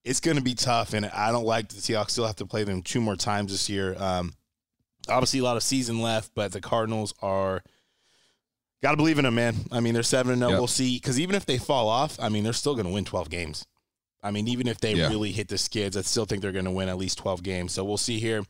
It's 0.03 0.19
going 0.19 0.37
to 0.37 0.43
be 0.43 0.53
tough, 0.53 0.93
and 0.93 1.07
I 1.07 1.31
don't 1.31 1.45
like 1.45 1.69
the 1.69 1.75
Seahawks 1.75 2.11
still 2.11 2.27
have 2.27 2.35
to 2.37 2.45
play 2.45 2.63
them 2.63 2.83
two 2.83 3.01
more 3.01 3.15
times 3.15 3.51
this 3.51 3.67
year. 3.67 3.95
Um, 3.97 4.33
obviously 5.09 5.39
a 5.39 5.43
lot 5.43 5.57
of 5.57 5.63
season 5.63 6.01
left, 6.01 6.31
but 6.35 6.51
the 6.51 6.61
Cardinals 6.61 7.13
are 7.21 7.63
got 8.83 8.91
to 8.91 8.97
believe 8.97 9.17
in 9.17 9.25
them, 9.25 9.35
man. 9.35 9.55
I 9.71 9.79
mean, 9.79 9.93
they're 9.93 10.03
seven 10.03 10.33
and 10.33 10.41
zero. 10.41 10.51
Oh. 10.51 10.57
We'll 10.57 10.67
see 10.67 10.97
because 10.97 11.19
even 11.19 11.35
if 11.35 11.45
they 11.45 11.57
fall 11.57 11.89
off, 11.89 12.19
I 12.19 12.29
mean, 12.29 12.43
they're 12.43 12.53
still 12.53 12.75
going 12.75 12.85
to 12.85 12.93
win 12.93 13.05
twelve 13.05 13.29
games. 13.29 13.65
I 14.21 14.31
mean, 14.31 14.47
even 14.47 14.67
if 14.67 14.79
they 14.79 14.93
yeah. 14.93 15.09
really 15.09 15.31
hit 15.31 15.49
the 15.49 15.57
skids, 15.57 15.95
I 15.97 16.01
still 16.01 16.25
think 16.25 16.41
they're 16.41 16.51
going 16.51 16.65
to 16.65 16.71
win 16.71 16.89
at 16.89 16.97
least 16.97 17.17
twelve 17.17 17.43
games. 17.43 17.73
So 17.73 17.83
we'll 17.83 17.97
see 17.97 18.19
here. 18.19 18.43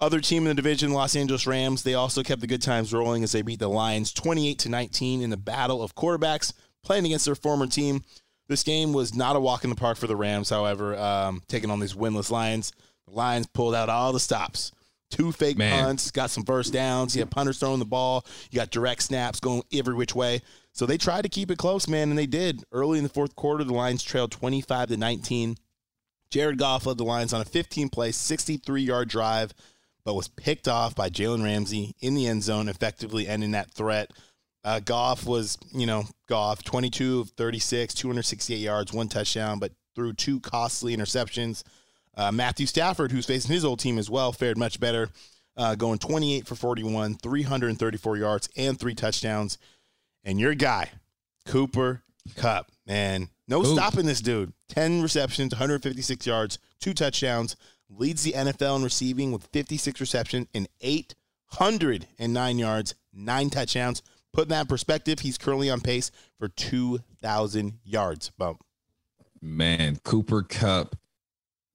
Other 0.00 0.20
team 0.20 0.44
in 0.44 0.48
the 0.48 0.54
division, 0.54 0.92
Los 0.92 1.14
Angeles 1.14 1.46
Rams, 1.46 1.82
they 1.82 1.94
also 1.94 2.22
kept 2.22 2.40
the 2.40 2.46
good 2.46 2.62
times 2.62 2.92
rolling 2.92 3.22
as 3.22 3.32
they 3.32 3.42
beat 3.42 3.58
the 3.58 3.68
Lions 3.68 4.12
28 4.12 4.58
to 4.60 4.68
19 4.68 5.20
in 5.20 5.30
the 5.30 5.36
battle 5.36 5.82
of 5.82 5.94
quarterbacks, 5.94 6.52
playing 6.82 7.04
against 7.04 7.26
their 7.26 7.34
former 7.34 7.66
team. 7.66 8.02
This 8.48 8.62
game 8.62 8.92
was 8.92 9.14
not 9.14 9.36
a 9.36 9.40
walk 9.40 9.62
in 9.64 9.70
the 9.70 9.76
park 9.76 9.98
for 9.98 10.06
the 10.06 10.16
Rams, 10.16 10.50
however, 10.50 10.96
um, 10.96 11.42
taking 11.48 11.70
on 11.70 11.80
these 11.80 11.94
winless 11.94 12.30
Lions. 12.30 12.72
The 13.06 13.14
Lions 13.14 13.46
pulled 13.46 13.74
out 13.74 13.88
all 13.88 14.12
the 14.12 14.20
stops 14.20 14.72
two 15.10 15.32
fake 15.32 15.58
Man. 15.58 15.84
punts, 15.84 16.10
got 16.10 16.30
some 16.30 16.44
first 16.44 16.72
downs. 16.72 17.14
You 17.14 17.22
have 17.22 17.30
punters 17.30 17.58
throwing 17.58 17.80
the 17.80 17.84
ball. 17.84 18.24
You 18.50 18.56
got 18.56 18.70
direct 18.70 19.02
snaps 19.02 19.40
going 19.40 19.62
every 19.72 19.94
which 19.94 20.14
way. 20.14 20.40
So 20.72 20.86
they 20.86 20.96
tried 20.96 21.22
to 21.22 21.28
keep 21.28 21.50
it 21.50 21.58
close, 21.58 21.88
man, 21.88 22.10
and 22.10 22.18
they 22.18 22.26
did. 22.26 22.64
Early 22.72 22.98
in 22.98 23.04
the 23.04 23.10
fourth 23.10 23.34
quarter, 23.34 23.64
the 23.64 23.74
Lions 23.74 24.02
trailed 24.02 24.30
25 24.30 24.88
to 24.88 24.96
19. 24.96 25.56
Jared 26.30 26.58
Goff 26.58 26.86
led 26.86 26.96
the 26.96 27.04
Lions 27.04 27.32
on 27.32 27.40
a 27.40 27.44
15 27.44 27.88
play, 27.88 28.12
63 28.12 28.82
yard 28.82 29.08
drive, 29.08 29.52
but 30.04 30.14
was 30.14 30.28
picked 30.28 30.68
off 30.68 30.94
by 30.94 31.08
Jalen 31.10 31.42
Ramsey 31.42 31.94
in 32.00 32.14
the 32.14 32.26
end 32.26 32.42
zone, 32.42 32.68
effectively 32.68 33.26
ending 33.26 33.52
that 33.52 33.70
threat. 33.70 34.10
Uh, 34.62 34.80
Goff 34.80 35.26
was, 35.26 35.56
you 35.72 35.86
know, 35.86 36.04
Goff, 36.28 36.62
22 36.62 37.20
of 37.20 37.30
36, 37.30 37.94
268 37.94 38.58
yards, 38.58 38.92
one 38.92 39.08
touchdown, 39.08 39.58
but 39.58 39.72
threw 39.94 40.12
two 40.12 40.40
costly 40.40 40.96
interceptions. 40.96 41.62
Uh, 42.16 42.30
Matthew 42.30 42.66
Stafford, 42.66 43.12
who's 43.12 43.26
facing 43.26 43.52
his 43.52 43.64
old 43.64 43.78
team 43.78 43.98
as 43.98 44.10
well, 44.10 44.32
fared 44.32 44.58
much 44.58 44.78
better, 44.78 45.08
uh, 45.56 45.74
going 45.74 45.98
28 45.98 46.46
for 46.46 46.54
41, 46.54 47.16
334 47.16 48.16
yards, 48.16 48.48
and 48.56 48.78
three 48.78 48.94
touchdowns. 48.94 49.58
And 50.24 50.38
your 50.38 50.54
guy, 50.54 50.90
Cooper 51.46 52.02
Kupp, 52.36 52.70
man, 52.86 53.28
no 53.48 53.62
Ooh. 53.62 53.74
stopping 53.74 54.06
this 54.06 54.20
dude. 54.20 54.52
10 54.68 55.02
receptions, 55.02 55.52
156 55.52 56.26
yards, 56.26 56.58
two 56.80 56.92
touchdowns, 56.92 57.56
leads 57.90 58.22
the 58.22 58.32
NFL 58.32 58.76
in 58.76 58.84
receiving 58.84 59.32
with 59.32 59.48
56 59.52 60.00
receptions 60.00 60.46
and 60.54 60.68
809 60.80 62.58
yards, 62.58 62.94
nine 63.12 63.50
touchdowns. 63.50 64.02
Put 64.32 64.48
that 64.48 64.62
in 64.62 64.66
perspective, 64.66 65.20
he's 65.20 65.38
currently 65.38 65.70
on 65.70 65.80
pace 65.80 66.10
for 66.38 66.48
2,000 66.48 67.80
yards. 67.84 68.30
Bump. 68.38 68.62
Man, 69.42 69.98
Cooper 70.04 70.42
Kupp 70.42 70.96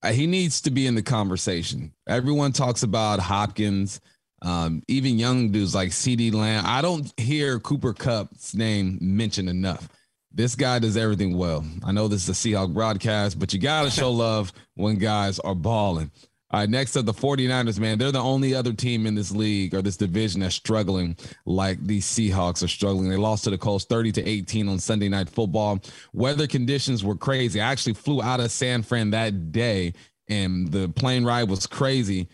uh, 0.05 0.12
he 0.12 0.27
needs 0.27 0.62
to 0.62 0.69
be 0.69 0.86
in 0.86 0.93
the 0.93 1.01
conversation. 1.01 1.91
Everyone 2.07 2.51
talks 2.51 2.84
about 2.84 3.19
Hopkins, 3.19 4.00
um, 4.43 4.84
even 4.88 5.17
young 5.17 5.50
dudes 5.50 5.74
like 5.74 5.89
CeeDee 5.89 6.31
Lamb. 6.31 6.63
I 6.67 6.84
don't 6.84 7.12
hear 7.19 7.60
Cooper 7.60 7.91
Kupp's 7.93 8.53
name 8.53 9.00
mentioned 9.01 9.50
enough. 9.50 9.89
This 10.36 10.56
guy 10.56 10.80
does 10.80 10.98
everything 10.98 11.38
well. 11.38 11.63
I 11.86 11.94
know 11.94 12.10
this 12.10 12.27
is 12.27 12.30
a 12.30 12.34
Seahawk 12.50 12.74
broadcast, 12.74 13.39
but 13.39 13.54
you 13.54 13.60
got 13.60 13.84
to 13.84 13.89
show 13.89 14.12
love 14.12 14.51
when 14.75 14.98
guys 14.98 15.39
are 15.39 15.56
balling. 15.56 16.12
All 16.51 16.60
right, 16.60 16.70
next 16.70 16.98
up, 16.98 17.06
the 17.06 17.13
49ers, 17.13 17.80
man. 17.80 17.98
They're 17.98 18.12
the 18.12 18.20
only 18.20 18.54
other 18.54 18.74
team 18.74 19.08
in 19.08 19.15
this 19.15 19.32
league 19.32 19.74
or 19.74 19.82
this 19.82 19.96
division 19.96 20.42
that's 20.42 20.54
struggling 20.54 21.15
like 21.46 21.82
these 21.82 22.06
Seahawks 22.06 22.63
are 22.63 22.68
struggling. 22.68 23.10
They 23.10 23.15
lost 23.15 23.46
to 23.46 23.50
the 23.50 23.58
Colts 23.58 23.86
30 23.86 24.12
to 24.13 24.27
18 24.27 24.68
on 24.68 24.80
Sunday 24.80 25.08
Night 25.08 25.30
Football. 25.30 25.80
Weather 26.13 26.48
conditions 26.48 27.01
were 27.01 27.15
crazy. 27.15 27.62
I 27.62 27.72
actually 27.72 27.94
flew 27.94 28.22
out 28.22 28.42
of 28.42 28.51
San 28.51 28.84
Fran 28.84 29.12
that 29.12 29.54
day, 29.54 29.94
and 30.27 30.70
the 30.70 30.89
plane 30.89 31.24
ride 31.24 31.50
was 31.50 31.65
crazy. 31.65 32.27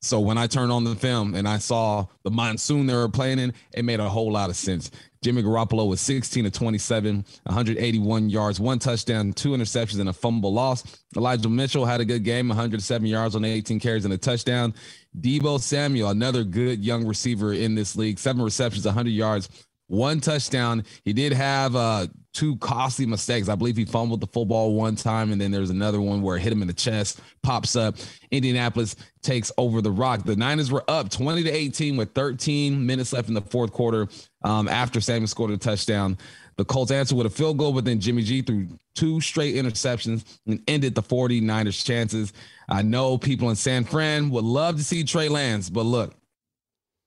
So 0.00 0.20
when 0.20 0.38
I 0.38 0.46
turned 0.46 0.70
on 0.70 0.84
the 0.84 0.94
film 0.94 1.34
and 1.34 1.48
I 1.48 1.58
saw 1.58 2.06
the 2.22 2.30
monsoon 2.30 2.86
they 2.86 2.94
were 2.94 3.08
playing 3.08 3.40
in, 3.40 3.52
it 3.72 3.84
made 3.84 3.98
a 3.98 4.08
whole 4.08 4.30
lot 4.30 4.48
of 4.48 4.56
sense. 4.56 4.90
Jimmy 5.22 5.42
Garoppolo 5.42 5.88
was 5.88 6.00
16 6.00 6.44
to 6.44 6.50
27, 6.50 7.24
181 7.44 8.30
yards, 8.30 8.60
one 8.60 8.78
touchdown, 8.78 9.32
two 9.32 9.50
interceptions, 9.50 10.00
and 10.00 10.08
a 10.08 10.12
fumble 10.12 10.52
loss. 10.52 10.84
Elijah 11.16 11.48
Mitchell 11.48 11.84
had 11.84 12.00
a 12.00 12.04
good 12.04 12.22
game, 12.24 12.48
107 12.48 13.06
yards 13.06 13.34
on 13.34 13.44
18 13.44 13.80
carries 13.80 14.04
and 14.04 14.14
a 14.14 14.18
touchdown. 14.18 14.74
Deebo 15.18 15.60
Samuel, 15.60 16.10
another 16.10 16.44
good 16.44 16.84
young 16.84 17.06
receiver 17.06 17.52
in 17.52 17.74
this 17.74 17.96
league, 17.96 18.18
seven 18.18 18.42
receptions, 18.42 18.84
100 18.84 19.10
yards, 19.10 19.48
one 19.88 20.20
touchdown. 20.20 20.84
He 21.04 21.12
did 21.12 21.32
have 21.32 21.74
uh, 21.74 22.06
two 22.32 22.56
costly 22.56 23.04
mistakes. 23.04 23.48
I 23.48 23.56
believe 23.56 23.76
he 23.76 23.84
fumbled 23.84 24.20
the 24.20 24.26
football 24.26 24.74
one 24.74 24.94
time, 24.94 25.32
and 25.32 25.40
then 25.40 25.50
there's 25.50 25.70
another 25.70 26.00
one 26.00 26.22
where 26.22 26.36
it 26.36 26.42
hit 26.42 26.52
him 26.52 26.62
in 26.62 26.68
the 26.68 26.74
chest, 26.74 27.20
pops 27.42 27.74
up. 27.74 27.96
Indianapolis 28.30 28.94
takes 29.22 29.50
over 29.58 29.82
the 29.82 29.90
rock. 29.90 30.24
The 30.24 30.36
Niners 30.36 30.70
were 30.70 30.84
up 30.88 31.10
20 31.10 31.42
to 31.42 31.50
18 31.50 31.96
with 31.96 32.14
13 32.14 32.86
minutes 32.86 33.12
left 33.12 33.28
in 33.28 33.34
the 33.34 33.40
fourth 33.40 33.72
quarter 33.72 34.08
um, 34.44 34.68
after 34.68 35.00
Samuel 35.00 35.26
scored 35.26 35.50
a 35.50 35.56
touchdown. 35.56 36.16
The 36.56 36.64
Colts 36.64 36.90
answered 36.90 37.16
with 37.16 37.26
a 37.26 37.30
field 37.30 37.56
goal, 37.56 37.72
but 37.72 37.84
then 37.84 38.00
Jimmy 38.00 38.22
G 38.22 38.42
threw 38.42 38.66
two 38.94 39.20
straight 39.20 39.54
interceptions 39.54 40.24
and 40.46 40.60
ended 40.66 40.94
the 40.94 41.02
49ers' 41.02 41.84
chances. 41.84 42.32
I 42.68 42.82
know 42.82 43.16
people 43.16 43.48
in 43.50 43.56
San 43.56 43.84
Fran 43.84 44.30
would 44.30 44.44
love 44.44 44.76
to 44.76 44.84
see 44.84 45.04
Trey 45.04 45.28
Lance, 45.28 45.70
but 45.70 45.84
look, 45.84 46.14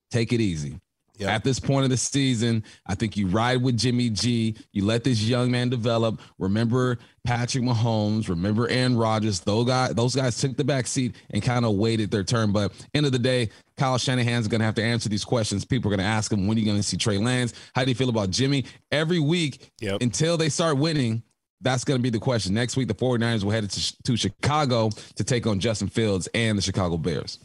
take 0.10 0.32
it 0.32 0.40
easy. 0.40 0.80
Yep. 1.22 1.30
At 1.30 1.44
this 1.44 1.60
point 1.60 1.84
of 1.84 1.92
the 1.92 1.98
season, 1.98 2.64
I 2.88 2.96
think 2.96 3.16
you 3.16 3.28
ride 3.28 3.62
with 3.62 3.78
Jimmy 3.78 4.10
G. 4.10 4.56
You 4.72 4.86
let 4.86 5.04
this 5.04 5.22
young 5.22 5.52
man 5.52 5.70
develop. 5.70 6.20
Remember 6.40 6.98
Patrick 7.24 7.64
Mahomes. 7.64 8.28
Remember 8.28 8.68
Aaron 8.68 8.98
Rodgers. 8.98 9.40
Those 9.42 9.68
guys, 9.68 9.94
those 9.94 10.16
guys 10.16 10.42
took 10.42 10.58
the 10.58 10.64
back 10.64 10.88
seat 10.88 11.16
and 11.30 11.44
kind 11.44 11.64
of 11.64 11.76
waited 11.76 12.10
their 12.10 12.24
turn. 12.24 12.52
But 12.52 12.74
end 12.96 13.06
of 13.06 13.12
the 13.12 13.20
day, 13.20 13.52
Kyle 13.78 14.00
Shanahan's 14.00 14.48
going 14.48 14.62
to 14.62 14.66
have 14.66 14.74
to 14.76 14.84
answer 14.84 15.10
these 15.10 15.24
questions. 15.24 15.64
People 15.64 15.94
are 15.94 15.96
going 15.96 16.06
to 16.06 16.12
ask 16.12 16.32
him, 16.32 16.48
when 16.48 16.58
are 16.58 16.60
you 16.60 16.66
going 16.66 16.78
to 16.78 16.84
see 16.84 16.98
Trey 16.98 17.20
Lance? 17.20 17.54
How 17.76 17.84
do 17.84 17.92
you 17.92 17.96
feel 17.96 18.10
about 18.10 18.32
Jimmy? 18.32 18.66
Every 18.92 19.20
week 19.20 19.72
yep. 19.80 20.02
until 20.02 20.38
they 20.38 20.50
start 20.50 20.78
winning, 20.78 21.22
that's 21.62 21.84
going 21.84 22.00
to 22.00 22.02
be 22.02 22.10
the 22.10 22.20
question. 22.20 22.56
Next 22.56 22.76
week, 22.76 22.88
the 22.88 22.96
49ers 22.96 23.44
will 23.44 23.52
head 23.52 23.70
to, 23.70 24.04
to 24.04 24.18
Chicago 24.18 24.90
to 25.16 25.24
take 25.24 25.46
on 25.46 25.60
Justin 25.60 25.88
Fields 25.88 26.28
and 26.34 26.58
the 26.58 26.64
Chicago 26.64 26.98
Bears. 26.98 27.38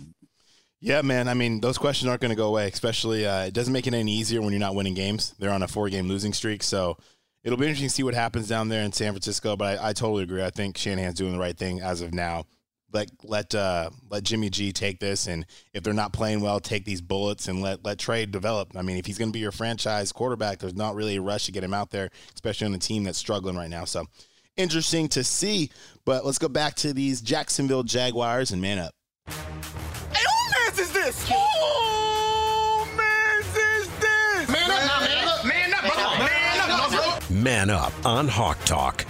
Yeah, 0.86 1.02
man. 1.02 1.26
I 1.26 1.34
mean, 1.34 1.60
those 1.60 1.78
questions 1.78 2.08
aren't 2.08 2.20
going 2.20 2.30
to 2.30 2.36
go 2.36 2.46
away. 2.46 2.68
Especially, 2.68 3.26
uh, 3.26 3.46
it 3.46 3.54
doesn't 3.54 3.72
make 3.72 3.88
it 3.88 3.94
any 3.94 4.12
easier 4.12 4.40
when 4.40 4.52
you're 4.52 4.60
not 4.60 4.76
winning 4.76 4.94
games. 4.94 5.34
They're 5.36 5.50
on 5.50 5.64
a 5.64 5.66
four-game 5.66 6.06
losing 6.06 6.32
streak, 6.32 6.62
so 6.62 6.96
it'll 7.42 7.58
be 7.58 7.64
interesting 7.64 7.88
to 7.88 7.92
see 7.92 8.04
what 8.04 8.14
happens 8.14 8.46
down 8.46 8.68
there 8.68 8.84
in 8.84 8.92
San 8.92 9.10
Francisco. 9.10 9.56
But 9.56 9.80
I, 9.80 9.88
I 9.88 9.92
totally 9.94 10.22
agree. 10.22 10.44
I 10.44 10.50
think 10.50 10.78
Shanahan's 10.78 11.16
doing 11.16 11.32
the 11.32 11.40
right 11.40 11.58
thing 11.58 11.80
as 11.80 12.02
of 12.02 12.14
now. 12.14 12.44
Let 12.92 13.10
let 13.24 13.52
uh, 13.52 13.90
let 14.10 14.22
Jimmy 14.22 14.48
G 14.48 14.70
take 14.70 15.00
this, 15.00 15.26
and 15.26 15.44
if 15.74 15.82
they're 15.82 15.92
not 15.92 16.12
playing 16.12 16.40
well, 16.40 16.60
take 16.60 16.84
these 16.84 17.00
bullets 17.00 17.48
and 17.48 17.60
let 17.60 17.84
let 17.84 17.98
Trey 17.98 18.24
develop. 18.24 18.76
I 18.76 18.82
mean, 18.82 18.96
if 18.96 19.06
he's 19.06 19.18
going 19.18 19.30
to 19.30 19.36
be 19.36 19.40
your 19.40 19.50
franchise 19.50 20.12
quarterback, 20.12 20.60
there's 20.60 20.76
not 20.76 20.94
really 20.94 21.16
a 21.16 21.20
rush 21.20 21.46
to 21.46 21.52
get 21.52 21.64
him 21.64 21.74
out 21.74 21.90
there, 21.90 22.10
especially 22.32 22.68
on 22.68 22.74
a 22.74 22.78
team 22.78 23.02
that's 23.02 23.18
struggling 23.18 23.56
right 23.56 23.68
now. 23.68 23.86
So 23.86 24.06
interesting 24.56 25.08
to 25.08 25.24
see. 25.24 25.72
But 26.04 26.24
let's 26.24 26.38
go 26.38 26.48
back 26.48 26.76
to 26.76 26.92
these 26.92 27.20
Jacksonville 27.22 27.82
Jaguars 27.82 28.52
and 28.52 28.62
man 28.62 28.78
up. 28.78 28.94
Man 37.46 37.70
up 37.70 37.92
on 38.04 38.26
Hawk 38.26 38.58
Talk. 38.64 39.06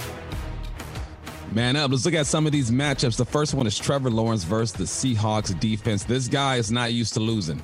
Man 1.53 1.75
up. 1.75 1.91
Let's 1.91 2.05
look 2.05 2.13
at 2.13 2.27
some 2.27 2.45
of 2.45 2.53
these 2.53 2.71
matchups. 2.71 3.17
The 3.17 3.25
first 3.25 3.55
one 3.55 3.67
is 3.67 3.79
Trevor 3.79 4.11
Lawrence 4.11 4.45
versus 4.45 4.73
the 4.73 4.85
Seahawks 4.85 5.59
defense. 5.59 6.05
This 6.05 6.29
guy 6.29 6.57
is 6.57 6.71
not 6.71 6.93
used 6.93 7.15
to 7.15 7.21
losing. 7.21 7.63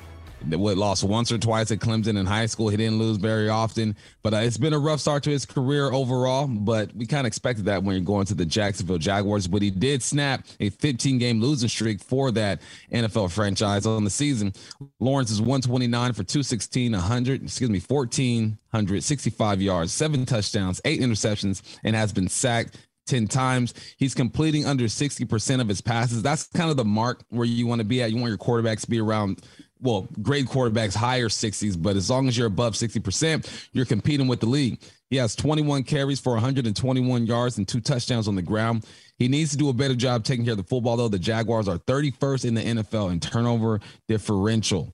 What 0.49 0.77
lost 0.77 1.03
once 1.03 1.31
or 1.31 1.37
twice 1.37 1.71
at 1.71 1.79
Clemson 1.79 2.17
in 2.17 2.25
high 2.25 2.47
school. 2.47 2.69
He 2.69 2.77
didn't 2.77 2.99
lose 2.99 3.17
very 3.17 3.49
often, 3.49 3.95
but 4.21 4.33
uh, 4.33 4.37
it's 4.37 4.57
been 4.57 4.73
a 4.73 4.79
rough 4.79 4.99
start 4.99 5.23
to 5.23 5.29
his 5.29 5.45
career 5.45 5.91
overall. 5.91 6.47
But 6.47 6.93
we 6.95 7.05
kind 7.05 7.21
of 7.21 7.27
expected 7.27 7.65
that 7.65 7.83
when 7.83 7.95
you're 7.95 8.03
going 8.03 8.25
to 8.27 8.33
the 8.33 8.45
Jacksonville 8.45 8.97
Jaguars. 8.97 9.47
But 9.47 9.61
he 9.61 9.71
did 9.71 10.03
snap 10.03 10.45
a 10.59 10.69
15 10.69 11.17
game 11.17 11.39
losing 11.39 11.69
streak 11.69 12.01
for 12.01 12.31
that 12.31 12.61
NFL 12.91 13.31
franchise 13.31 13.85
on 13.85 14.03
the 14.03 14.09
season. 14.09 14.53
Lawrence 14.99 15.31
is 15.31 15.39
129 15.39 16.13
for 16.13 16.23
216, 16.23 16.91
100, 16.91 17.43
excuse 17.43 17.69
me, 17.69 17.79
1,465 17.79 19.61
yards, 19.61 19.93
seven 19.93 20.25
touchdowns, 20.25 20.81
eight 20.85 20.99
interceptions, 20.99 21.61
and 21.83 21.95
has 21.95 22.11
been 22.11 22.27
sacked 22.27 22.77
10 23.05 23.27
times. 23.27 23.73
He's 23.97 24.13
completing 24.13 24.65
under 24.65 24.85
60% 24.85 25.61
of 25.61 25.67
his 25.67 25.81
passes. 25.81 26.21
That's 26.21 26.47
kind 26.47 26.69
of 26.69 26.77
the 26.77 26.85
mark 26.85 27.23
where 27.29 27.45
you 27.45 27.67
want 27.67 27.79
to 27.79 27.85
be 27.85 28.01
at. 28.01 28.11
You 28.11 28.17
want 28.17 28.29
your 28.29 28.37
quarterbacks 28.37 28.81
to 28.81 28.89
be 28.89 28.99
around, 28.99 29.41
well, 29.83 30.07
great 30.21 30.47
quarterbacks, 30.47 30.95
higher 30.95 31.27
60s, 31.27 31.79
but 31.79 31.97
as 31.97 32.09
long 32.09 32.27
as 32.29 32.37
you're 32.37 32.47
above 32.47 32.73
60%, 32.73 33.67
you're 33.73 33.85
competing 33.85 34.27
with 34.27 34.39
the 34.39 34.45
league. 34.45 34.79
He 35.09 35.17
has 35.17 35.35
21 35.35 35.83
carries 35.83 36.21
for 36.21 36.33
121 36.33 37.25
yards 37.25 37.57
and 37.57 37.67
two 37.67 37.81
touchdowns 37.81 38.29
on 38.29 38.35
the 38.35 38.41
ground. 38.41 38.85
He 39.19 39.27
needs 39.27 39.51
to 39.51 39.57
do 39.57 39.69
a 39.69 39.73
better 39.73 39.93
job 39.93 40.23
taking 40.23 40.45
care 40.45 40.53
of 40.53 40.57
the 40.57 40.63
football, 40.63 40.95
though. 40.95 41.09
The 41.09 41.19
Jaguars 41.19 41.67
are 41.67 41.77
31st 41.77 42.45
in 42.45 42.53
the 42.53 42.61
NFL 42.61 43.11
in 43.11 43.19
turnover 43.19 43.81
differential. 44.07 44.93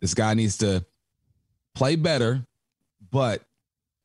This 0.00 0.12
guy 0.12 0.34
needs 0.34 0.58
to 0.58 0.84
play 1.74 1.96
better, 1.96 2.44
but 3.10 3.42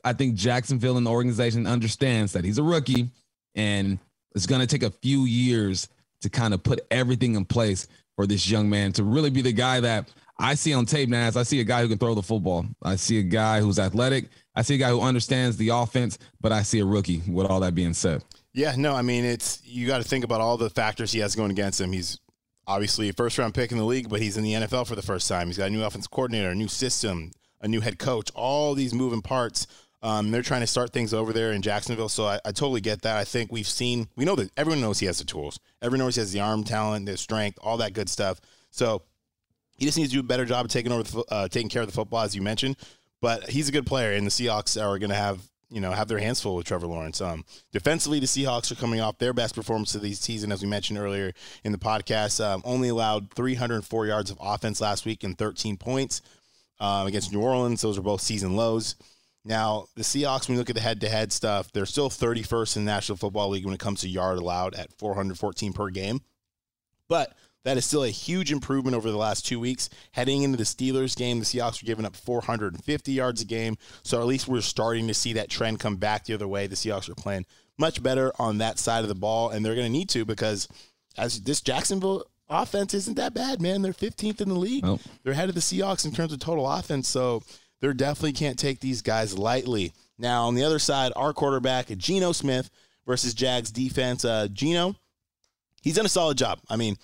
I 0.06 0.14
think 0.14 0.36
Jacksonville 0.36 0.98
and 0.98 1.06
the 1.06 1.12
organization 1.12 1.68
understands 1.68 2.32
that 2.32 2.46
he's 2.46 2.58
a 2.58 2.64
rookie 2.64 3.10
and 3.56 4.00
it's 4.34 4.46
going 4.46 4.62
to 4.62 4.68
take 4.68 4.84
a 4.84 4.92
few 4.92 5.26
years 5.26 5.90
to 6.22 6.30
kind 6.30 6.54
of 6.54 6.64
put 6.64 6.80
everything 6.90 7.36
in 7.36 7.46
place 7.46 7.88
for 8.22 8.28
this 8.28 8.48
young 8.48 8.70
man 8.70 8.92
to 8.94 9.04
really 9.04 9.32
be 9.32 9.42
the 9.42 9.52
guy 9.52 9.80
that 9.80 10.08
I 10.38 10.54
see 10.54 10.76
on 10.76 10.86
tape 10.86 11.10
now. 11.10 11.26
As 11.26 11.36
I 11.36 11.42
see 11.42 11.60
a 11.60 11.64
guy 11.64 11.82
who 11.82 11.88
can 11.88 11.98
throw 11.98 12.14
the 12.14 12.22
football, 12.22 12.68
I 12.84 12.96
see 12.96 13.18
a 13.18 13.24
guy 13.24 13.62
who's 13.62 13.80
athletic, 13.80 14.26
I 14.54 14.62
see 14.62 14.76
a 14.76 14.78
guy 14.78 14.90
who 14.90 15.02
understands 15.02 15.58
the 15.58 15.70
offense, 15.70 16.20
but 16.40 16.52
I 16.52 16.62
see 16.62 16.82
a 16.82 16.86
rookie. 16.86 17.24
With 17.28 17.48
all 17.48 17.60
that 17.62 17.74
being 17.74 17.96
said, 17.96 18.24
Yeah, 18.54 18.76
no, 18.78 18.94
I 18.94 19.02
mean 19.02 19.26
it's 19.26 19.60
you 19.66 19.88
got 19.88 20.04
to 20.04 20.08
think 20.08 20.24
about 20.24 20.40
all 20.40 20.56
the 20.56 20.70
factors 20.70 21.12
he 21.12 21.18
has 21.18 21.36
going 21.36 21.50
against 21.50 21.82
him. 21.82 21.92
He's 21.92 22.20
obviously 22.68 23.10
a 23.10 23.14
first 23.14 23.40
round 23.40 23.56
pick 23.56 23.72
in 23.72 23.80
the 23.80 23.86
league, 23.86 24.08
but 24.08 24.22
he's 24.22 24.38
in 24.38 24.44
the 24.44 24.54
NFL 24.54 24.86
for 24.86 24.96
the 24.96 25.02
first 25.02 25.28
time. 25.28 25.48
He's 25.48 25.58
got 25.58 25.70
a 25.70 25.72
new 25.72 25.84
offense 25.84 26.06
coordinator, 26.06 26.52
a 26.52 26.56
new 26.56 26.68
system, 26.68 27.32
a 27.60 27.68
new 27.68 27.82
head 27.82 27.98
coach, 27.98 28.30
all 28.36 28.76
these 28.76 28.94
moving 28.94 29.24
parts. 29.24 29.66
Um, 30.04 30.32
they're 30.32 30.42
trying 30.42 30.62
to 30.62 30.68
start 30.68 30.92
things 30.92 31.14
over 31.14 31.32
there 31.32 31.52
in 31.52 31.62
Jacksonville, 31.62 32.10
so 32.10 32.26
I, 32.26 32.40
I 32.44 32.52
totally 32.52 32.82
get 32.82 33.04
that. 33.04 33.18
I 33.18 33.24
think 33.24 33.52
we've 33.52 33.68
seen, 33.68 34.08
we 34.16 34.26
know 34.26 34.36
that 34.36 34.50
everyone 34.58 34.82
knows 34.82 35.00
he 35.00 35.06
has 35.06 35.20
the 35.20 35.26
tools. 35.26 35.60
Everyone 35.82 36.06
knows 36.06 36.16
he 36.16 36.22
has 36.22 36.32
the 36.32 36.40
arm 36.40 36.64
talent, 36.64 37.06
the 37.06 37.18
strength, 37.18 37.60
all 37.62 37.78
that 37.78 37.94
good 37.94 38.10
stuff. 38.10 38.42
So 38.72 39.04
he 39.78 39.86
just 39.86 39.98
needs 39.98 40.10
to 40.10 40.16
do 40.16 40.20
a 40.22 40.24
better 40.24 40.46
job 40.46 40.66
of 40.66 40.72
taking 40.72 40.92
over, 40.92 41.04
the, 41.04 41.24
uh, 41.30 41.48
taking 41.48 41.70
care 41.70 41.84
of 41.84 41.88
the 41.88 41.94
football, 41.94 42.22
as 42.22 42.36
you 42.36 42.42
mentioned. 42.42 42.78
But 43.22 43.50
he's 43.50 43.70
a 43.70 43.72
good 43.72 43.86
player, 43.86 44.14
and 44.14 44.26
the 44.26 44.32
Seahawks 44.32 44.82
are 44.82 44.98
going 44.98 45.12
to 45.12 45.16
have, 45.16 45.40
you 45.70 45.82
know, 45.82 45.92
have 45.92 46.08
their 46.08 46.18
hands 46.18 46.42
full 46.42 46.56
with 46.56 46.66
Trevor 46.66 46.88
Lawrence. 46.88 47.22
Um, 47.22 47.46
defensively, 47.72 48.20
the 48.20 48.26
Seahawks 48.26 48.72
are 48.72 48.76
coming 48.76 49.02
off 49.02 49.20
their 49.20 49.34
best 49.34 49.54
performance 49.54 49.94
of 49.94 50.02
the 50.02 50.14
season, 50.14 50.52
as 50.52 50.64
we 50.64 50.68
mentioned 50.68 50.98
earlier 50.98 51.32
in 51.64 51.72
the 51.72 51.78
podcast. 51.78 52.44
Um, 52.44 52.64
only 52.66 52.90
allowed 52.90 53.32
304 53.36 54.08
yards 54.08 54.32
of 54.32 54.38
offense 54.42 54.82
last 54.82 55.06
week 55.06 55.24
and 55.24 55.38
13 55.38 55.78
points 55.78 56.24
um, 56.80 57.06
against 57.06 57.32
New 57.32 57.42
Orleans. 57.42 57.82
Those 57.82 58.00
are 58.00 58.02
both 58.02 58.22
season 58.22 58.56
lows. 58.56 58.96
Now, 59.44 59.86
the 59.96 60.04
Seahawks, 60.04 60.48
when 60.48 60.56
you 60.56 60.60
look 60.60 60.70
at 60.70 60.76
the 60.76 60.82
head 60.82 61.02
to 61.02 61.10
head 61.10 61.32
stuff, 61.32 61.72
they're 61.72 61.86
still 61.86 62.10
31st 62.10 62.78
in 62.78 62.86
the 62.86 62.92
National 62.92 63.18
Football 63.18 63.50
League 63.50 63.66
when 63.66 63.74
it 63.74 63.80
comes 63.80 64.02
to 64.02 64.10
yard 64.10 64.38
allowed 64.38 64.76
at 64.76 64.94
414 64.94 65.74
per 65.74 65.90
game. 65.90 66.22
But 67.08 67.36
that 67.64 67.78
is 67.78 67.86
still 67.86 68.04
a 68.04 68.10
huge 68.10 68.52
improvement 68.52 68.96
over 68.96 69.10
the 69.10 69.18
last 69.18 69.46
two 69.46 69.60
weeks. 69.60 69.90
Heading 70.12 70.44
into 70.44 70.58
the 70.58 70.64
Steelers 70.64 71.16
game, 71.16 71.40
the 71.40 71.46
Seahawks 71.46 71.82
were 71.82 71.88
giving 71.88 72.06
up 72.06 72.16
450 72.16 73.12
yards 73.12 73.42
a 73.42 73.46
game. 73.46 73.78
So 74.04 74.20
at 74.20 74.28
least 74.28 74.48
we're 74.48 74.62
starting 74.62 75.08
to 75.08 75.14
see 75.14 75.34
that 75.34 75.50
trend 75.50 75.80
come 75.80 75.98
back 75.98 76.26
the 76.26 76.34
other 76.34 76.48
way. 76.48 76.68
The 76.68 76.76
Seahawks 76.76 77.10
are 77.10 77.16
playing 77.16 77.46
much 77.78 78.02
better 78.02 78.32
on 78.38 78.60
that 78.60 78.78
side 78.80 79.04
of 79.04 79.10
the 79.10 79.16
ball, 79.16 79.50
and 79.50 79.66
they're 79.66 79.76
going 79.76 79.88
to 79.88 79.92
need 79.92 80.10
to 80.10 80.26
because 80.26 80.68
as 81.18 81.42
this 81.42 81.62
Jacksonville 81.62 82.26
offense 82.50 82.94
isn't 82.94 83.16
that 83.16 83.34
bad, 83.34 83.62
man. 83.62 83.82
They're 83.82 83.94
15th 83.94 84.42
in 84.42 84.50
the 84.50 84.56
league. 84.56 84.84
Nope. 84.84 85.02
They're 85.24 85.34
ahead 85.34 85.50
of 85.50 85.56
the 85.56 85.62
Seahawks 85.62 86.06
in 86.06 86.12
terms 86.12 86.34
of 86.34 86.40
total 86.40 86.70
offense. 86.70 87.08
So 87.08 87.42
they 87.82 87.92
definitely 87.94 88.34
can't 88.34 88.60
take 88.60 88.80
these 88.80 89.02
guys 89.02 89.38
lightly. 89.38 89.94
Now, 90.18 90.48
on 90.48 90.56
the 90.56 90.64
other 90.64 90.80
side, 90.80 91.12
our 91.16 91.34
quarterback, 91.34 91.88
Geno 91.98 92.32
Smith 92.32 92.70
versus 93.06 93.34
Jags 93.34 93.72
defense. 93.72 94.24
Uh, 94.24 94.48
Geno, 94.52 94.96
he's 95.82 95.96
done 95.96 96.06
a 96.06 96.10
solid 96.10 96.38
job. 96.38 96.60
I 96.70 96.76
mean, 96.76 96.96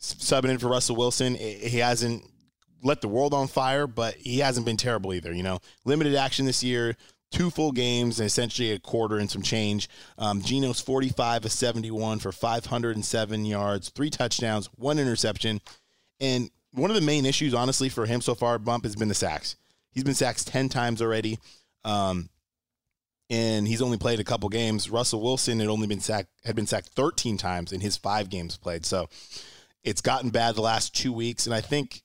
subbing 0.00 0.50
in 0.50 0.58
for 0.58 0.68
Russell 0.68 0.96
Wilson, 0.96 1.34
he 1.36 1.78
hasn't 1.78 2.24
let 2.82 3.00
the 3.00 3.08
world 3.08 3.34
on 3.34 3.48
fire, 3.48 3.86
but 3.86 4.14
he 4.14 4.38
hasn't 4.40 4.66
been 4.66 4.76
terrible 4.76 5.14
either. 5.14 5.32
You 5.32 5.42
know, 5.42 5.60
limited 5.84 6.14
action 6.14 6.46
this 6.46 6.62
year, 6.62 6.96
two 7.30 7.50
full 7.50 7.72
games, 7.72 8.18
and 8.18 8.26
essentially 8.26 8.72
a 8.72 8.78
quarter 8.78 9.18
and 9.18 9.30
some 9.30 9.42
change. 9.42 9.88
Um, 10.16 10.42
Geno's 10.42 10.80
45 10.80 11.44
of 11.44 11.52
71 11.52 12.18
for 12.18 12.32
507 12.32 13.44
yards, 13.44 13.88
three 13.90 14.10
touchdowns, 14.10 14.68
one 14.76 14.98
interception. 14.98 15.60
And 16.20 16.50
one 16.72 16.90
of 16.90 16.96
the 16.96 17.02
main 17.02 17.24
issues, 17.24 17.54
honestly, 17.54 17.88
for 17.88 18.06
him 18.06 18.20
so 18.20 18.34
far, 18.34 18.58
Bump, 18.58 18.84
has 18.84 18.96
been 18.96 19.08
the 19.08 19.14
sacks. 19.14 19.56
He's 19.98 20.04
been 20.04 20.14
sacked 20.14 20.46
10 20.46 20.68
times 20.68 21.02
already. 21.02 21.40
Um, 21.84 22.28
and 23.30 23.66
he's 23.66 23.82
only 23.82 23.98
played 23.98 24.20
a 24.20 24.24
couple 24.24 24.48
games. 24.48 24.88
Russell 24.88 25.20
Wilson 25.20 25.58
had 25.58 25.68
only 25.68 25.88
been 25.88 25.98
sacked 25.98 26.28
had 26.44 26.54
been 26.54 26.68
sacked 26.68 26.90
13 26.90 27.36
times 27.36 27.72
in 27.72 27.80
his 27.80 27.96
five 27.96 28.30
games 28.30 28.56
played. 28.56 28.86
So 28.86 29.08
it's 29.82 30.00
gotten 30.00 30.30
bad 30.30 30.54
the 30.54 30.62
last 30.62 30.94
two 30.94 31.12
weeks, 31.12 31.46
and 31.46 31.54
I 31.54 31.60
think 31.60 32.02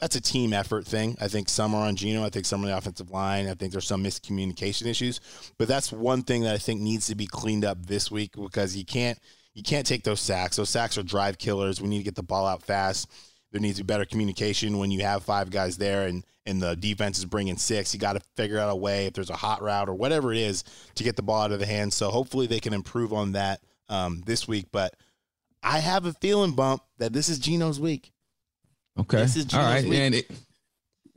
that's 0.00 0.16
a 0.16 0.20
team 0.20 0.52
effort 0.52 0.84
thing. 0.84 1.16
I 1.20 1.28
think 1.28 1.48
some 1.48 1.76
are 1.76 1.86
on 1.86 1.94
Geno. 1.94 2.24
I 2.24 2.28
think 2.28 2.44
some 2.44 2.62
on 2.62 2.66
the 2.66 2.76
offensive 2.76 3.12
line. 3.12 3.46
I 3.48 3.54
think 3.54 3.70
there's 3.70 3.86
some 3.86 4.02
miscommunication 4.02 4.86
issues, 4.86 5.20
but 5.58 5.68
that's 5.68 5.92
one 5.92 6.22
thing 6.22 6.42
that 6.42 6.56
I 6.56 6.58
think 6.58 6.80
needs 6.80 7.06
to 7.06 7.14
be 7.14 7.26
cleaned 7.26 7.64
up 7.64 7.86
this 7.86 8.10
week 8.10 8.32
because 8.34 8.76
you 8.76 8.84
can't 8.84 9.16
you 9.54 9.62
can't 9.62 9.86
take 9.86 10.02
those 10.02 10.20
sacks. 10.20 10.56
Those 10.56 10.70
sacks 10.70 10.98
are 10.98 11.04
drive 11.04 11.38
killers. 11.38 11.80
We 11.80 11.88
need 11.88 11.98
to 11.98 12.04
get 12.04 12.16
the 12.16 12.22
ball 12.24 12.48
out 12.48 12.64
fast. 12.64 13.08
There 13.52 13.60
needs 13.60 13.78
to 13.78 13.84
be 13.84 13.86
better 13.86 14.04
communication 14.04 14.78
when 14.78 14.90
you 14.90 15.00
have 15.02 15.22
five 15.24 15.50
guys 15.50 15.76
there 15.76 16.06
and 16.06 16.24
and 16.48 16.62
the 16.62 16.74
defense 16.76 17.18
is 17.18 17.26
bringing 17.26 17.58
six. 17.58 17.92
You 17.92 18.00
got 18.00 18.14
to 18.14 18.20
figure 18.34 18.58
out 18.58 18.70
a 18.70 18.76
way 18.76 19.04
if 19.04 19.12
there's 19.12 19.28
a 19.28 19.36
hot 19.36 19.60
route 19.60 19.88
or 19.88 19.94
whatever 19.94 20.32
it 20.32 20.38
is 20.38 20.64
to 20.94 21.04
get 21.04 21.14
the 21.14 21.22
ball 21.22 21.42
out 21.42 21.52
of 21.52 21.58
the 21.58 21.66
hands. 21.66 21.94
So 21.94 22.08
hopefully 22.08 22.46
they 22.46 22.58
can 22.58 22.72
improve 22.72 23.12
on 23.12 23.32
that 23.32 23.60
um, 23.90 24.22
this 24.24 24.48
week. 24.48 24.68
But 24.72 24.94
I 25.62 25.78
have 25.78 26.06
a 26.06 26.14
feeling, 26.14 26.52
bump, 26.52 26.82
that 26.96 27.12
this 27.12 27.28
is 27.28 27.38
Geno's 27.38 27.78
week. 27.78 28.12
Okay. 28.98 29.18
This 29.18 29.36
is 29.36 29.44
All 29.52 29.60
Geno's 29.60 29.74
right. 29.74 29.84
week. 29.84 29.98
And 29.98 30.14
it, 30.14 30.30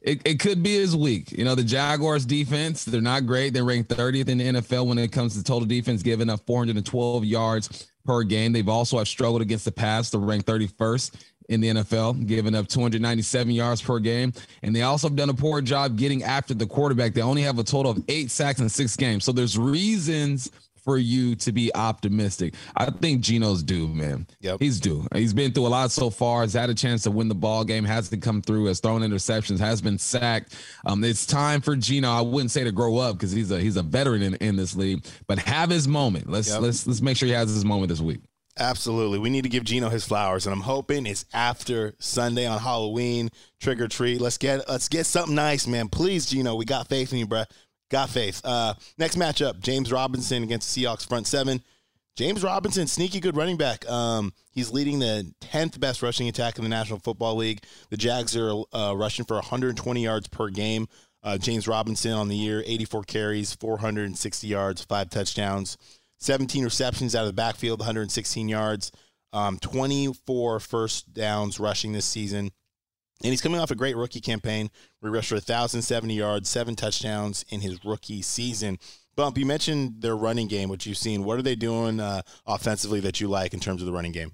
it, 0.02 0.22
it 0.26 0.40
could 0.42 0.62
be 0.62 0.74
his 0.74 0.98
week. 0.98 1.32
You 1.32 1.46
know, 1.46 1.56
the 1.56 1.64
Jaguars 1.64 2.26
defense, 2.26 2.84
they're 2.84 3.00
not 3.00 3.26
great. 3.26 3.54
They're 3.54 3.64
ranked 3.64 3.90
30th 3.90 4.28
in 4.28 4.38
the 4.38 4.44
NFL 4.62 4.86
when 4.86 4.98
it 4.98 5.14
comes 5.14 5.38
to 5.38 5.44
total 5.44 5.66
defense, 5.66 6.04
giving 6.04 6.30
up 6.30 6.46
412 6.46 7.24
yards 7.24 7.90
per 8.04 8.24
game. 8.24 8.52
They've 8.52 8.68
also 8.68 8.98
have 8.98 9.08
struggled 9.08 9.42
against 9.42 9.64
the 9.64 9.72
pass. 9.72 10.10
They're 10.10 10.20
ranked 10.20 10.46
31st 10.48 11.12
in 11.52 11.62
the 11.62 11.68
NFL, 11.70 12.26
giving 12.26 12.56
up 12.56 12.68
297 12.68 13.52
yards 13.54 13.82
per 13.82 14.00
game. 14.00 14.34
And 14.64 14.76
they 14.76 14.82
also 14.84 15.08
have 15.10 15.16
done 15.16 15.30
a 15.30 15.34
poor 15.34 15.62
job 15.62 15.98
getting 15.98 16.24
after 16.24 16.54
the 16.54 16.66
quarterback. 16.66 17.14
They 17.14 17.22
only 17.22 17.42
have 17.44 17.60
a 17.60 17.64
total 17.64 17.92
of 17.92 18.04
eight 18.08 18.32
sacks 18.32 18.60
in 18.60 18.70
six 18.70 18.96
games. 18.96 19.24
So 19.26 19.32
there's 19.32 19.58
reasons 19.58 20.50
for 20.84 20.98
you 20.98 21.36
to 21.36 21.52
be 21.52 21.74
optimistic. 21.76 22.56
I 22.76 22.90
think 22.90 23.22
Geno's 23.22 23.62
due, 23.62 23.88
man. 23.88 24.26
Yep. 24.40 24.60
He's 24.60 24.80
due. 24.80 25.06
He's 25.14 25.34
been 25.34 25.52
through 25.52 25.68
a 25.68 25.70
lot 25.70 25.92
so 25.92 26.10
far. 26.10 26.42
Has 26.42 26.54
had 26.54 26.70
a 26.70 26.74
chance 26.74 27.04
to 27.04 27.12
win 27.12 27.28
the 27.28 27.36
ball 27.36 27.64
game. 27.64 27.84
Hasn't 27.84 28.22
come 28.24 28.42
through. 28.42 28.66
Has 28.66 28.80
thrown 28.80 29.02
interceptions. 29.02 29.60
Has 29.60 29.82
been 29.82 30.00
sacked. 30.00 30.56
Um, 30.86 31.04
it's 31.04 31.26
time 31.26 31.62
for 31.62 31.76
Geno. 31.76 32.10
I 32.10 32.22
wouldn't 32.22 32.52
say 32.52 32.64
to 32.64 32.72
grow 32.72 32.98
up 32.98 33.18
because 33.18 33.32
he's 33.32 33.52
a 33.52 33.60
he's 33.60 33.78
a 33.78 33.84
veteran 33.84 34.24
in, 34.24 34.36
in 34.36 34.56
this 34.56 34.76
league, 34.76 35.06
but 35.28 35.38
have 35.40 35.70
his 35.70 35.88
moment. 35.88 36.30
Let's 36.30 36.50
Yep. 36.50 36.62
let's 36.62 36.88
let's 36.88 37.02
make 37.02 37.18
sure 37.18 37.28
he 37.28 37.34
has 37.34 37.50
his 37.54 37.64
moment 37.66 37.90
this 37.90 38.02
week. 38.02 38.22
Absolutely. 38.60 39.18
We 39.20 39.30
need 39.30 39.44
to 39.44 39.50
give 39.50 39.64
Geno 39.64 39.90
his 39.90 40.06
flowers, 40.06 40.46
and 40.46 40.54
I'm 40.54 40.62
hoping 40.62 41.06
it's 41.06 41.26
after 41.34 41.96
Sunday 42.00 42.46
on 42.46 42.60
Halloween, 42.60 43.30
trick 43.60 43.80
or 43.80 43.88
treat. 43.88 44.20
Let's 44.20 44.38
get 44.38 44.68
let's 44.68 44.90
get 44.90 45.06
something 45.06 45.36
nice, 45.36 45.68
man. 45.68 45.88
Please, 45.88 46.26
Geno, 46.26 46.56
We 46.56 46.66
got 46.66 46.88
faith 46.88 47.14
in 47.14 47.20
you, 47.20 47.28
bruh. 47.28 47.46
Got 47.90 48.10
faith. 48.10 48.42
Uh, 48.44 48.74
next 48.98 49.18
matchup, 49.18 49.60
James 49.62 49.92
Robinson 49.92 50.44
against 50.44 50.74
the 50.74 50.84
Seahawks 50.84 51.08
front 51.08 51.28
seven. 51.28 51.62
James 52.18 52.44
Robinson, 52.44 52.88
sneaky 52.88 53.22
good 53.22 53.38
running 53.38 53.56
back. 53.58 53.90
Um, 53.90 54.34
he's 54.52 54.72
leading 54.72 55.00
the 55.00 55.34
10th 55.42 55.80
best 55.80 56.02
rushing 56.02 56.28
attack 56.28 56.58
in 56.58 56.64
the 56.64 56.70
National 56.70 57.00
Football 57.00 57.38
League. 57.38 57.64
The 57.90 57.96
Jags 57.96 58.36
are 58.36 58.64
uh, 58.74 58.94
rushing 58.96 59.24
for 59.24 59.36
120 59.36 60.04
yards 60.04 60.28
per 60.28 60.50
game. 60.50 60.88
Uh, 61.24 61.38
James 61.38 61.68
Robinson 61.68 62.12
on 62.12 62.28
the 62.28 62.36
year, 62.36 62.64
84 62.66 63.04
carries, 63.04 63.54
460 63.56 64.48
yards, 64.48 64.84
five 64.84 65.10
touchdowns. 65.10 65.78
17 66.22 66.64
receptions 66.64 67.16
out 67.16 67.22
of 67.22 67.28
the 67.28 67.34
backfield, 67.34 67.80
116 67.80 68.48
yards, 68.48 68.92
um, 69.34 69.58
24 69.60 70.60
first 70.60 71.14
downs 71.14 71.60
rushing 71.60 71.92
this 71.92 72.06
season. 72.06 72.52
And 73.24 73.30
he's 73.30 73.42
coming 73.42 73.60
off 73.60 73.72
a 73.72 73.76
great 73.76 73.96
rookie 73.96 74.22
campaign 74.22 74.70
where 75.00 75.12
he 75.12 75.16
rushed 75.16 75.30
for 75.30 75.36
1,070 75.36 76.14
yards, 76.14 76.50
seven 76.50 76.76
touchdowns 76.76 77.44
in 77.50 77.62
his 77.62 77.84
rookie 77.84 78.22
season. 78.22 78.78
Bump, 79.16 79.38
you 79.38 79.46
mentioned 79.46 80.02
their 80.02 80.16
running 80.16 80.48
game, 80.48 80.70
which 80.70 80.86
you've 80.86 80.98
seen. 80.98 81.24
What 81.24 81.38
are 81.38 81.44
they 81.44 81.56
doing 81.56 82.00
uh, 82.00 82.22
offensively 82.46 83.00
that 83.02 83.20
you 83.20 83.28
like 83.28 83.54
in 83.54 83.60
terms 83.60 83.82
of 83.82 83.86
the 83.86 83.92
running 83.92 84.12
game? 84.12 84.34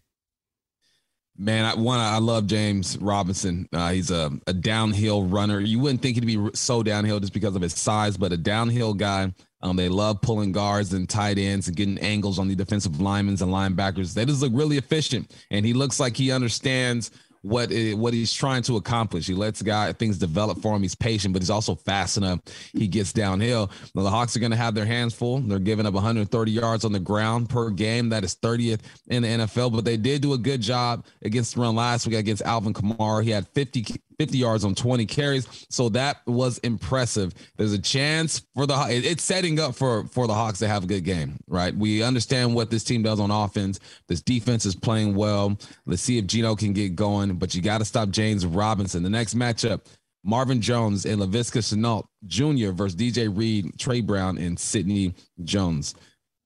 Man, 1.40 1.66
I, 1.66 1.76
one, 1.76 2.00
I 2.00 2.18
love 2.18 2.48
James 2.48 2.98
Robinson. 2.98 3.70
Uh, 3.72 3.92
he's 3.92 4.10
a, 4.10 4.32
a 4.48 4.54
downhill 4.54 5.24
runner. 5.24 5.60
You 5.60 5.80
wouldn't 5.80 6.02
think 6.02 6.16
he'd 6.16 6.26
be 6.26 6.50
so 6.56 6.82
downhill 6.82 7.20
just 7.20 7.34
because 7.34 7.56
of 7.56 7.62
his 7.62 7.74
size, 7.74 8.18
but 8.18 8.34
a 8.34 8.38
downhill 8.38 8.94
guy 8.96 9.32
um, 9.62 9.76
they 9.76 9.90
love 9.90 10.22
pulling 10.22 10.52
guards 10.52 10.94
and 10.94 11.10
tight 11.10 11.40
ends 11.40 11.68
and 11.68 11.76
getting 11.76 11.98
angles 12.00 12.38
on 12.38 12.48
the 12.48 12.56
defensive 12.56 13.02
linemen 13.02 13.38
and 13.42 13.52
linebackers. 13.52 14.14
They 14.14 14.26
just 14.26 14.42
look 14.42 14.52
really 14.54 14.78
efficient, 14.78 15.34
and 15.50 15.66
he 15.66 15.74
looks 15.74 16.00
like 16.00 16.16
he 16.16 16.32
understands 16.32 17.12
what 17.48 17.72
it, 17.72 17.98
what 17.98 18.14
he's 18.14 18.34
trying 18.34 18.62
to 18.64 18.76
accomplish. 18.76 19.28
He 19.28 19.34
lets 19.34 19.62
guy 19.62 19.92
things 19.94 20.18
develop 20.18 20.62
for 20.62 20.76
him. 20.76 20.82
He's 20.82 20.96
patient, 20.96 21.34
but 21.34 21.42
he's 21.42 21.50
also 21.50 21.76
fast 21.76 22.18
enough. 22.18 22.40
He 22.74 22.88
gets 22.88 23.14
downhill. 23.14 23.72
Now, 23.96 24.04
the 24.04 24.10
Hawks 24.10 24.36
are 24.36 24.40
going 24.40 24.52
to 24.52 24.58
have 24.58 24.76
their 24.76 24.86
hands 24.86 25.14
full. 25.14 25.40
They're 25.40 25.60
giving 25.60 25.86
up 25.86 25.94
130 25.94 26.52
yards 26.52 26.86
on 26.86 26.92
the 26.92 27.00
ground 27.00 27.50
per 27.50 27.70
game. 27.70 28.10
That 28.10 28.24
is 28.24 28.36
30th 28.36 28.82
in 29.08 29.24
the 29.24 29.30
NFL. 29.30 29.74
But 29.74 29.86
they 29.86 29.98
did 29.98 30.22
do 30.22 30.34
a 30.34 30.38
good 30.38 30.62
job 30.62 31.06
against 31.22 31.56
the 31.56 31.62
run 31.62 31.76
last 31.76 32.08
week 32.08 32.16
against 32.16 32.42
Alvin 32.44 32.74
Kamara. 32.74 33.24
He 33.24 33.32
had 33.32 33.48
50 33.50 34.02
50 34.20 34.38
yards 34.38 34.66
on 34.66 34.76
20 34.76 35.06
carries. 35.06 35.48
So 35.70 35.90
that 35.90 36.22
was 36.26 36.58
impressive. 36.60 37.34
There's 37.58 37.74
a 37.74 37.80
chance 37.80 38.42
for 38.56 38.66
the 38.66 38.76
it's 38.90 39.24
setting 39.24 39.60
up 39.60 39.76
for 39.76 40.06
for 40.08 40.28
the 40.28 40.34
Hawks 40.34 40.60
to 40.60 40.68
have 40.68 40.84
a 40.84 40.88
good 40.88 41.04
game, 41.04 41.38
right? 41.48 41.76
We 41.76 42.04
understand 42.04 42.56
what 42.56 42.70
this 42.70 42.84
team 42.84 43.04
does 43.04 43.20
on 43.20 43.32
offense. 43.32 43.80
This 44.08 44.22
defense 44.22 44.66
is 44.66 44.76
playing 44.76 45.16
well. 45.16 45.58
Let's 45.86 46.02
see 46.02 46.18
if 46.18 46.26
Geno 46.26 46.56
can 46.56 46.74
get 46.74 46.96
going, 46.96 47.36
but 47.36 47.54
you 47.54 47.62
got 47.62 47.80
to 47.80 47.86
stop 47.86 48.10
James 48.10 48.46
Robinson. 48.46 49.04
The 49.04 49.10
next 49.10 49.36
matchup, 49.36 49.82
Marvin 50.24 50.62
Jones 50.62 51.06
and 51.06 51.22
Laviska 51.22 51.60
Shenault 51.60 52.06
Jr. 52.26 52.72
versus 52.72 52.96
DJ 52.96 53.36
Reed, 53.36 53.78
Tre 53.78 54.02
Brown, 54.02 54.38
and 54.38 54.60
Sidney 54.60 55.14
Jones. 55.44 55.96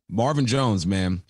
Marvin 0.10 0.46
Jones, 0.46 0.86
man, 0.86 1.24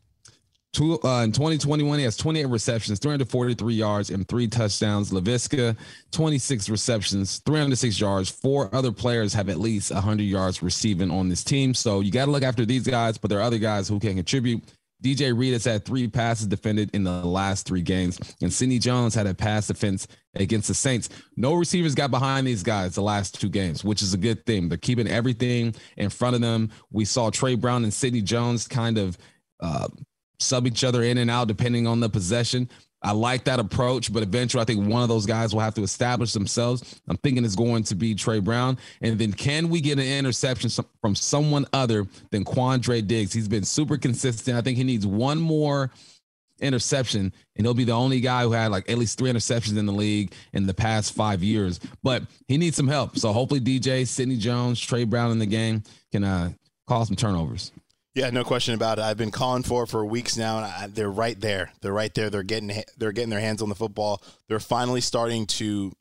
Two, 0.74 0.98
uh, 1.04 1.24
in 1.24 1.34
2021, 1.34 2.00
he 2.00 2.06
has 2.06 2.16
28 2.16 2.46
receptions, 2.46 3.00
343 3.00 3.74
yards, 3.74 4.10
and 4.10 4.26
three 4.26 4.48
touchdowns. 4.48 5.12
Laviska, 5.12 5.76
26 6.12 6.70
receptions, 6.70 7.40
306 7.40 8.00
yards. 8.00 8.30
Four 8.30 8.74
other 8.74 8.94
players 8.94 9.34
have 9.34 9.50
at 9.50 9.60
least 9.60 9.92
100 9.92 10.24
yards 10.24 10.64
receiving 10.64 11.12
on 11.12 11.28
this 11.28 11.44
team. 11.44 11.74
So 11.74 12.00
you 12.00 12.10
got 12.10 12.26
to 12.26 12.32
look 12.32 12.44
after 12.44 12.66
these 12.66 12.88
guys, 12.88 13.18
but 13.18 13.30
there 13.30 13.40
are 13.40 13.44
other 13.44 13.58
guys 13.58 13.90
who 13.90 14.00
can 14.00 14.16
contribute. 14.16 14.64
DJ 15.04 15.38
Reed 15.38 15.54
has 15.54 15.66
had 15.66 15.84
three 15.84 16.08
passes 16.08 16.48
defended 16.48 16.92
in 16.94 17.04
the 17.04 17.26
last 17.26 17.66
three 17.66 17.82
games, 17.82 18.20
and 18.42 18.54
Sidney 18.54 18.78
Jones 18.78 19.16
had 19.16 19.26
a 19.26 19.34
pass 19.34 19.68
defense 19.68 20.08
against 20.36 20.68
the 20.68 20.74
Saints. 20.76 21.10
No 21.36 21.56
receivers 21.56 21.96
got 21.96 22.12
behind 22.12 22.46
these 22.46 22.64
guys 22.64 22.96
the 22.96 23.02
last 23.02 23.42
two 23.42 23.50
games, 23.50 23.84
which 23.84 24.02
is 24.02 24.14
a 24.14 24.18
good 24.18 24.46
thing. 24.46 24.70
They're 24.70 24.78
keeping 24.78 25.08
everything 25.08 25.76
in 25.98 26.10
front 26.10 26.36
of 26.36 26.42
them. 26.42 26.70
We 26.92 27.06
saw 27.06 27.32
Tre 27.32 27.56
Brown 27.56 27.84
and 27.84 27.94
Sidney 27.94 28.22
Jones 28.22 28.68
kind 28.68 29.00
of 29.00 29.18
uh, 29.60 29.88
sub 30.42 30.68
each 30.68 30.84
other 30.84 31.04
in 31.04 31.18
and 31.18 31.30
out 31.30 31.48
depending 31.48 31.88
on 31.88 32.00
the 32.00 32.10
possession. 32.10 32.70
I 33.04 33.14
like 33.14 33.46
that 33.46 33.60
approach, 33.60 34.14
but 34.14 34.22
eventually 34.22 34.62
I 34.62 34.66
think 34.66 34.88
one 34.88 35.02
of 35.02 35.10
those 35.10 35.26
guys 35.26 35.54
will 35.54 35.62
have 35.62 35.74
to 35.76 35.82
establish 35.82 36.34
themselves. 36.34 37.02
I'm 37.08 37.18
thinking 37.18 37.44
it's 37.44 37.56
going 37.56 37.84
to 37.86 37.96
be 37.96 38.14
Tre 38.14 38.40
Brown. 38.40 38.78
And 39.02 39.18
then 39.18 39.34
can 39.34 39.70
we 39.70 39.82
get 39.82 39.98
an 39.98 40.06
interception 40.06 40.70
from 41.02 41.16
someone 41.16 41.66
other 41.74 42.06
than 42.30 42.46
Quandre 42.46 43.06
Diggs? 43.06 43.34
He's 43.34 43.48
been 43.48 43.64
super 43.64 43.98
consistent. 43.98 44.56
I 44.56 44.62
think 44.62 44.78
he 44.78 44.84
needs 44.84 45.08
one 45.08 45.40
more 45.40 45.90
interception, 46.62 47.34
and 47.56 47.66
he'll 47.66 47.74
be 47.74 47.84
the 47.84 47.92
only 47.92 48.20
guy 48.20 48.44
who 48.44 48.52
had 48.52 48.70
like 48.70 48.90
at 48.90 49.00
least 49.00 49.18
three 49.18 49.32
interceptions 49.32 49.78
in 49.78 49.88
the 49.88 49.92
league 49.92 50.34
in 50.54 50.68
the 50.68 50.74
past 50.74 51.14
five 51.14 51.42
years. 51.42 51.80
But 52.04 52.24
he 52.48 52.58
needs 52.58 52.78
some 52.78 52.88
help. 52.88 53.18
So 53.18 53.34
hopefully 53.34 53.60
DJ, 53.60 54.08
Sidney 54.08 54.38
Jones, 54.38 54.80
Tre 54.80 55.04
Brown 55.04 55.32
in 55.32 55.40
the 55.40 55.48
game 55.48 55.82
can 56.12 56.24
uh, 56.24 56.52
cause 56.88 57.08
some 57.08 57.16
turnovers. 57.16 57.72
Yeah, 58.14 58.30
no 58.30 58.44
question 58.44 58.74
about 58.74 59.00
it. 59.00 59.04
I've 59.04 59.18
been 59.18 59.32
calling 59.32 59.64
for 59.64 59.86
for 59.86 60.06
weeks 60.06 60.36
now, 60.36 60.58
and 60.58 60.66
I, 60.66 60.88
they're 60.88 61.10
right 61.10 61.40
there. 61.40 61.72
They're 61.82 61.94
right 61.94 62.14
there. 62.14 62.30
They're 62.30 62.44
getting 62.44 62.84
they're 62.98 63.14
getting 63.14 63.30
their 63.30 63.40
hands 63.40 63.62
on 63.62 63.70
the 63.70 63.76
football. 63.76 64.22
They're 64.50 64.60
finally 64.60 65.00
starting 65.00 65.46
to 65.48 65.94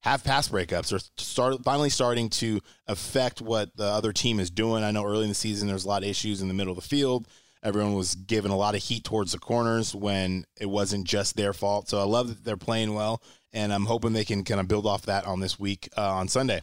have 0.00 0.24
pass 0.24 0.48
breakups. 0.48 0.88
They're 0.88 1.00
start 1.18 1.62
finally 1.64 1.90
starting 1.90 2.30
to 2.30 2.60
affect 2.86 3.42
what 3.42 3.76
the 3.76 3.84
other 3.84 4.14
team 4.14 4.40
is 4.40 4.50
doing. 4.50 4.82
I 4.82 4.92
know 4.92 5.04
early 5.04 5.24
in 5.24 5.28
the 5.28 5.34
season 5.34 5.68
there's 5.68 5.84
a 5.84 5.88
lot 5.88 6.02
of 6.02 6.08
issues 6.08 6.40
in 6.40 6.48
the 6.48 6.54
middle 6.54 6.72
of 6.72 6.80
the 6.80 6.88
field. 6.88 7.28
Everyone 7.62 7.94
was 7.94 8.14
given 8.14 8.50
a 8.50 8.56
lot 8.56 8.74
of 8.74 8.82
heat 8.82 9.04
towards 9.04 9.32
the 9.32 9.38
corners 9.38 9.94
when 9.94 10.44
it 10.58 10.66
wasn't 10.66 11.06
just 11.06 11.36
their 11.36 11.52
fault. 11.52 11.88
So 11.88 11.98
I 11.98 12.04
love 12.04 12.28
that 12.28 12.44
they're 12.44 12.56
playing 12.56 12.94
well, 12.94 13.20
and 13.52 13.72
I'm 13.74 13.84
hoping 13.84 14.12
they 14.12 14.24
can 14.24 14.44
kind 14.44 14.60
of 14.60 14.68
build 14.68 14.86
off 14.86 15.02
that 15.06 15.26
on 15.26 15.40
this 15.40 15.58
week 15.58 15.88
uh, 15.98 16.14
on 16.14 16.28
Sunday. 16.28 16.62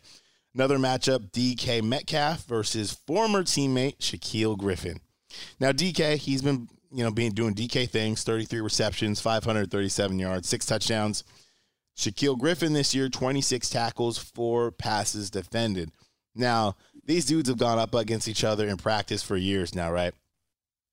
Another 0.56 0.78
matchup 0.78 1.32
DK 1.32 1.84
Metcalf 1.84 2.46
versus 2.46 2.94
former 3.06 3.44
teammate 3.44 3.98
Shaquill 3.98 4.58
Griffin. 4.58 5.02
Now, 5.60 5.74
DK, 5.74 6.16
he's 6.16 6.42
been, 6.42 6.70
you 6.94 7.04
know, 7.04 7.12
being 7.12 7.32
doing 7.32 7.54
DK 7.54 7.90
things 7.90 8.24
33 8.24 8.62
receptions, 8.62 9.20
537 9.20 10.18
yards, 10.18 10.48
six 10.48 10.66
touchdowns. 10.66 11.26
Shaquill 11.98 12.38
Griffin 12.38 12.72
this 12.72 12.96
year, 12.96 13.10
26 13.10 13.70
tackles, 13.70 14.18
four 14.18 14.72
passes 14.72 15.30
defended. 15.30 15.92
Now, 16.36 16.78
these 17.06 17.26
dudes 17.26 17.50
have 17.50 17.58
gone 17.58 17.78
up 17.78 17.94
against 17.94 18.30
each 18.30 18.46
other 18.46 18.68
in 18.68 18.78
practice 18.78 19.22
for 19.22 19.36
years 19.36 19.76
now, 19.76 19.92
right? 19.92 20.14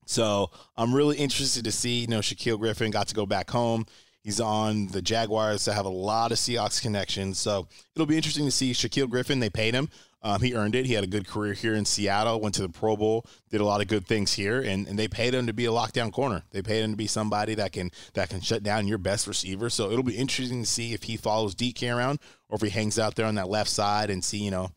So 0.05 0.51
I'm 0.75 0.93
really 0.93 1.17
interested 1.17 1.63
to 1.63 1.71
see, 1.71 2.01
you 2.01 2.07
know, 2.07 2.19
Shaquill 2.19 2.59
Griffin 2.59 2.91
got 2.91 3.07
to 3.07 3.15
go 3.15 3.25
back 3.25 3.49
home. 3.49 3.85
He's 4.23 4.39
on 4.39 4.87
the 4.87 5.01
Jaguars 5.01 5.65
that 5.65 5.73
have 5.73 5.85
a 5.85 5.89
lot 5.89 6.31
of 6.31 6.37
Seahawks 6.37 6.81
connections. 6.81 7.37
So 7.37 7.67
it'll 7.93 8.05
be 8.05 8.15
interesting 8.15 8.45
to 8.45 8.51
see 8.51 8.71
Shaquill 8.71 9.09
Griffin. 9.09 9.39
They 9.39 9.49
paid 9.49 9.73
him. 9.73 9.89
Um, 10.25 10.41
he 10.41 10.55
earned 10.55 10.73
it. 10.73 10.85
He 10.85 10.93
had 10.93 11.03
a 11.03 11.07
good 11.07 11.27
career 11.27 11.51
here 11.51 11.75
in 11.75 11.83
Seattle, 11.83 12.39
went 12.39 12.55
to 12.55 12.61
the 12.61 12.69
Pro 12.69 12.95
Bowl, 12.95 13.25
did 13.49 13.59
a 13.59 13.65
lot 13.65 13.81
of 13.81 13.89
good 13.89 14.07
things 14.07 14.31
here, 14.31 14.61
and, 14.61 14.87
and 14.87 14.97
they 14.97 15.09
paid 15.09 15.33
him 15.33 15.47
to 15.47 15.53
be 15.53 15.65
a 15.65 15.69
lockdown 15.69 16.13
corner. 16.13 16.43
They 16.51 16.61
paid 16.61 16.81
him 16.81 16.91
to 16.91 16.97
be 16.97 17.07
somebody 17.07 17.55
that 17.55 17.73
can 17.73 17.91
that 18.13 18.29
can 18.29 18.39
shut 18.39 18.63
down 18.63 18.87
your 18.87 18.97
best 18.97 19.27
receiver. 19.27 19.69
So 19.69 19.91
it'll 19.91 20.01
be 20.01 20.15
interesting 20.15 20.61
to 20.61 20.69
see 20.69 20.93
if 20.93 21.03
he 21.03 21.17
follows 21.17 21.55
DK 21.55 21.93
around 21.93 22.19
or 22.47 22.55
if 22.55 22.61
he 22.61 22.69
hangs 22.69 22.97
out 22.97 23.15
there 23.15 23.25
on 23.25 23.35
that 23.35 23.49
left 23.49 23.69
side 23.69 24.09
and 24.09 24.23
see, 24.23 24.37
you 24.37 24.51
know, 24.51 24.71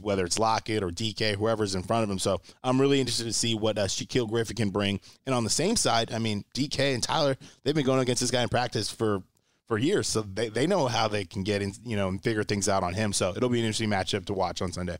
whether 0.00 0.24
it's 0.24 0.38
Lockett 0.38 0.82
or 0.82 0.90
DK, 0.90 1.34
whoever's 1.36 1.74
in 1.74 1.82
front 1.82 2.04
of 2.04 2.10
him. 2.10 2.18
So 2.18 2.40
I'm 2.62 2.80
really 2.80 3.00
interested 3.00 3.24
to 3.24 3.32
see 3.32 3.54
what 3.54 3.78
uh, 3.78 3.86
Shaquill 3.86 4.28
Griffin 4.28 4.56
can 4.56 4.70
bring. 4.70 5.00
And 5.26 5.34
on 5.34 5.44
the 5.44 5.50
same 5.50 5.76
side, 5.76 6.12
I 6.12 6.18
mean, 6.18 6.44
DK 6.54 6.94
and 6.94 7.02
Tyler, 7.02 7.36
they've 7.64 7.74
been 7.74 7.86
going 7.86 8.00
against 8.00 8.20
this 8.20 8.30
guy 8.30 8.42
in 8.42 8.48
practice 8.48 8.90
for 8.90 9.22
for 9.66 9.76
years, 9.76 10.08
so 10.08 10.22
they, 10.22 10.48
they 10.48 10.66
know 10.66 10.86
how 10.86 11.08
they 11.08 11.26
can 11.26 11.42
get 11.42 11.60
in, 11.60 11.74
you 11.84 11.94
know, 11.94 12.08
and 12.08 12.22
figure 12.22 12.42
things 12.42 12.70
out 12.70 12.82
on 12.82 12.94
him. 12.94 13.12
So 13.12 13.34
it'll 13.36 13.50
be 13.50 13.58
an 13.58 13.66
interesting 13.66 13.90
matchup 13.90 14.24
to 14.24 14.32
watch 14.32 14.62
on 14.62 14.72
Sunday. 14.72 14.96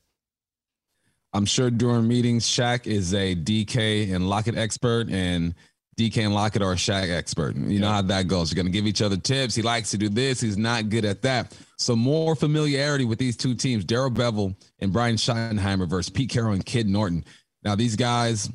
I'm 1.33 1.47
sure 1.47 1.71
during 1.71 2.07
meetings, 2.07 2.47
Shaq 2.47 2.87
is 2.87 3.15
a 3.15 3.35
DK 3.35 4.15
and 4.15 4.29
Lockett 4.29 4.59
expert, 4.59 5.09
and 5.11 5.55
DK 5.99 6.25
and 6.25 6.35
Lockett 6.35 6.63
are 6.63 6.73
a 6.73 6.77
Shaq 6.77 7.11
expert. 7.11 7.57
You 7.57 7.67
yeah. 7.67 7.81
know 7.81 7.89
how 7.89 8.03
that 8.03 8.29
goes. 8.29 8.51
You're 8.53 8.63
going 8.63 8.73
to 8.73 8.77
give 8.77 8.87
each 8.87 9.03
other 9.03 9.17
tips. 9.17 9.57
He 9.57 9.63
likes 9.63 9.91
to 9.91 9.99
do 9.99 10.09
this. 10.09 10.41
He's 10.41 10.57
not 10.57 10.89
good 10.89 11.05
at 11.05 11.23
that. 11.23 11.57
So 11.77 11.97
more 11.97 12.37
familiarity 12.37 13.05
with 13.05 13.19
these 13.19 13.37
two 13.37 13.55
teams, 13.55 13.85
Darrell 13.85 14.11
Bevell 14.11 14.55
and 14.79 14.93
Brian 14.93 15.17
Schottenheimer 15.17 15.89
versus 15.89 16.09
Pete 16.09 16.31
Carroll 16.31 16.53
and 16.53 16.65
Ken 16.65 16.91
Norton. 16.93 17.25
Now, 17.65 17.75
these 17.75 17.97
guys 17.97 18.49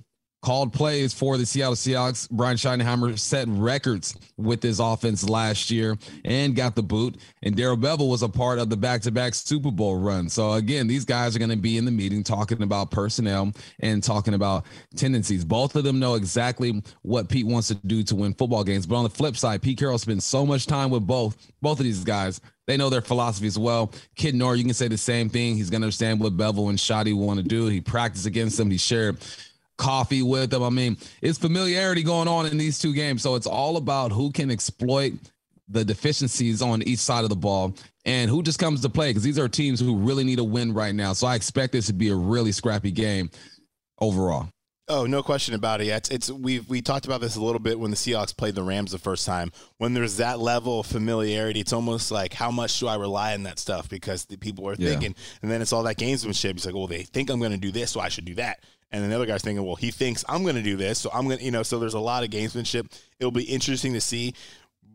called 0.44 0.74
plays 0.74 1.14
for 1.14 1.38
the 1.38 1.46
Seattle 1.46 1.74
Seahawks. 1.74 2.30
Brian 2.30 2.58
Schottenheimer 2.58 3.18
set 3.18 3.48
records 3.48 4.16
with 4.38 4.62
his 4.62 4.80
offense 4.80 5.28
last 5.28 5.72
year 5.72 5.98
and 6.26 6.56
got 6.56 6.76
the 6.76 6.84
boot. 6.84 7.18
And 7.42 7.56
Darrell 7.56 7.78
Bevell 7.78 8.10
was 8.10 8.24
a 8.24 8.30
part 8.30 8.60
of 8.60 8.70
the 8.70 8.76
back-to-back 8.78 9.34
Super 9.34 9.72
Bowl 9.72 9.98
run. 9.98 10.28
So 10.28 10.54
again, 10.54 10.86
these 10.86 11.06
guys 11.06 11.36
are 11.36 11.40
going 11.40 11.50
to 11.50 11.58
be 11.58 11.78
in 11.78 11.86
the 11.86 11.92
meeting 11.92 12.24
talking 12.24 12.62
about 12.62 12.92
personnel 12.92 13.54
and 13.80 14.04
talking 14.04 14.34
about 14.34 14.66
tendencies. 14.96 15.46
Both 15.46 15.76
of 15.78 15.86
them 15.86 15.98
know 15.98 16.16
exactly 16.16 16.84
what 17.04 17.30
Pete 17.30 17.48
wants 17.48 17.70
to 17.70 17.76
do 17.76 18.04
to 18.04 18.16
win 18.16 18.34
football 18.34 18.66
games. 18.66 18.86
But 18.86 18.98
on 18.98 19.04
the 19.06 19.10
flip 19.10 19.38
side, 19.38 19.62
Pete 19.62 19.80
Carroll 19.80 19.98
spends 19.98 20.26
so 20.26 20.46
much 20.46 20.68
time 20.68 20.90
with 20.90 21.08
both 21.08 21.38
both 21.62 21.80
of 21.80 21.86
these 21.86 22.04
guys. 22.04 22.42
They 22.68 22.76
know 22.76 22.90
their 22.90 23.02
philosophy 23.02 23.48
as 23.48 23.58
well. 23.58 23.94
Kid 24.16 24.36
Nor, 24.36 24.58
you 24.58 24.66
can 24.66 24.74
say 24.74 24.90
the 24.90 24.98
same 24.98 25.30
thing. 25.30 25.56
He's 25.56 25.70
going 25.70 25.82
to 25.82 25.86
understand 25.86 26.20
what 26.20 26.36
Bevell 26.36 26.70
and 26.70 26.78
Schotty 26.78 27.16
want 27.16 27.40
to 27.40 27.44
do. 27.44 27.68
He 27.68 27.80
practiced 27.80 28.26
against 28.26 28.58
them. 28.58 28.70
He 28.70 28.78
shared 28.78 29.18
coffee 29.84 30.22
with 30.24 30.50
them. 30.52 30.64
I 30.64 30.70
mean, 30.70 30.98
it's 31.22 31.38
familiarity 31.38 32.04
going 32.04 32.28
on 32.28 32.46
in 32.46 32.58
these 32.58 32.80
two 32.80 32.94
games. 32.94 33.22
So 33.22 33.36
it's 33.36 33.48
all 33.48 33.78
about 33.78 34.12
who 34.12 34.32
can 34.32 34.50
exploit 34.50 35.14
the 35.68 35.84
deficiencies 35.86 36.62
on 36.62 36.82
each 36.84 37.00
side 37.00 37.24
of 37.24 37.30
the 37.30 37.36
ball 37.36 37.74
and 38.06 38.30
who 38.30 38.44
just 38.44 38.60
comes 38.60 38.82
to 38.82 38.90
play 38.90 39.10
because 39.10 39.24
these 39.24 39.40
are 39.40 39.48
teams 39.48 39.80
who 39.80 39.96
really 39.98 40.24
need 40.24 40.40
a 40.40 40.44
win 40.44 40.74
right 40.74 40.94
now. 40.94 41.14
So 41.14 41.26
I 41.28 41.36
expect 41.36 41.72
this 41.74 41.88
to 41.88 41.94
be 41.94 42.10
a 42.10 42.16
really 42.16 42.52
scrappy 42.52 42.92
game 42.92 43.30
overall. 44.00 44.50
Oh, 44.90 45.06
no 45.06 45.24
question 45.24 45.56
about 45.56 45.80
it. 45.80 45.86
Yeah, 45.88 45.96
it's, 45.96 46.10
it's 46.10 46.30
we 46.30 46.60
we 46.60 46.82
talked 46.82 47.06
about 47.06 47.22
this 47.22 47.38
a 47.38 47.42
little 47.42 47.60
bit 47.60 47.80
when 47.80 47.90
the 47.90 47.96
Seahawks 47.96 48.36
played 48.36 48.54
the 48.54 48.64
Rams 48.64 48.92
the 48.92 48.98
first 48.98 49.26
time. 49.26 49.54
When 49.78 49.94
there's 49.94 50.18
that 50.18 50.40
level 50.40 50.82
of 50.82 50.86
familiarity, 50.86 51.62
it's 51.62 51.72
almost 51.72 52.12
like 52.12 52.34
how 52.34 52.52
much 52.52 52.78
do 52.82 52.88
I 52.90 52.96
rely 52.96 53.34
on 53.34 53.44
that 53.44 53.60
stuff 53.60 53.88
because 53.88 54.26
the 54.26 54.36
people 54.36 54.68
are 54.68 54.76
Yeah. 54.78 54.90
thinking, 54.90 55.16
and 55.42 55.50
then 55.50 55.62
it's 55.62 55.72
all 55.72 55.84
that 55.84 55.98
gamesmanship. 55.98 56.52
It's 56.52 56.66
like, 56.66 56.76
well, 56.76 56.88
they 56.88 57.04
think 57.04 57.30
I'm 57.30 57.40
going 57.40 57.54
to 57.54 57.58
do 57.58 57.72
this, 57.72 57.92
so 57.92 58.02
I 58.02 58.10
should 58.10 58.26
do 58.26 58.36
that. 58.36 58.60
And 58.94 59.02
then 59.02 59.10
the 59.10 59.16
other 59.16 59.26
guy's 59.26 59.42
thinking, 59.42 59.66
well, 59.66 59.76
he 59.76 59.90
thinks 59.90 60.24
I'm 60.30 60.44
going 60.44 60.56
to 60.56 60.62
do 60.62 60.78
this, 60.78 61.00
so 61.00 61.10
I'm 61.12 61.26
going 61.26 61.40
to, 61.40 61.44
you 61.44 61.52
know. 61.52 61.64
So 61.64 61.80
there's 61.80 61.96
a 61.96 62.00
lot 62.00 62.24
of 62.24 62.30
gamesmanship. 62.30 62.90
It'll 63.20 63.32
be 63.32 63.44
interesting 63.44 63.94
to 63.94 64.02
see. 64.02 64.36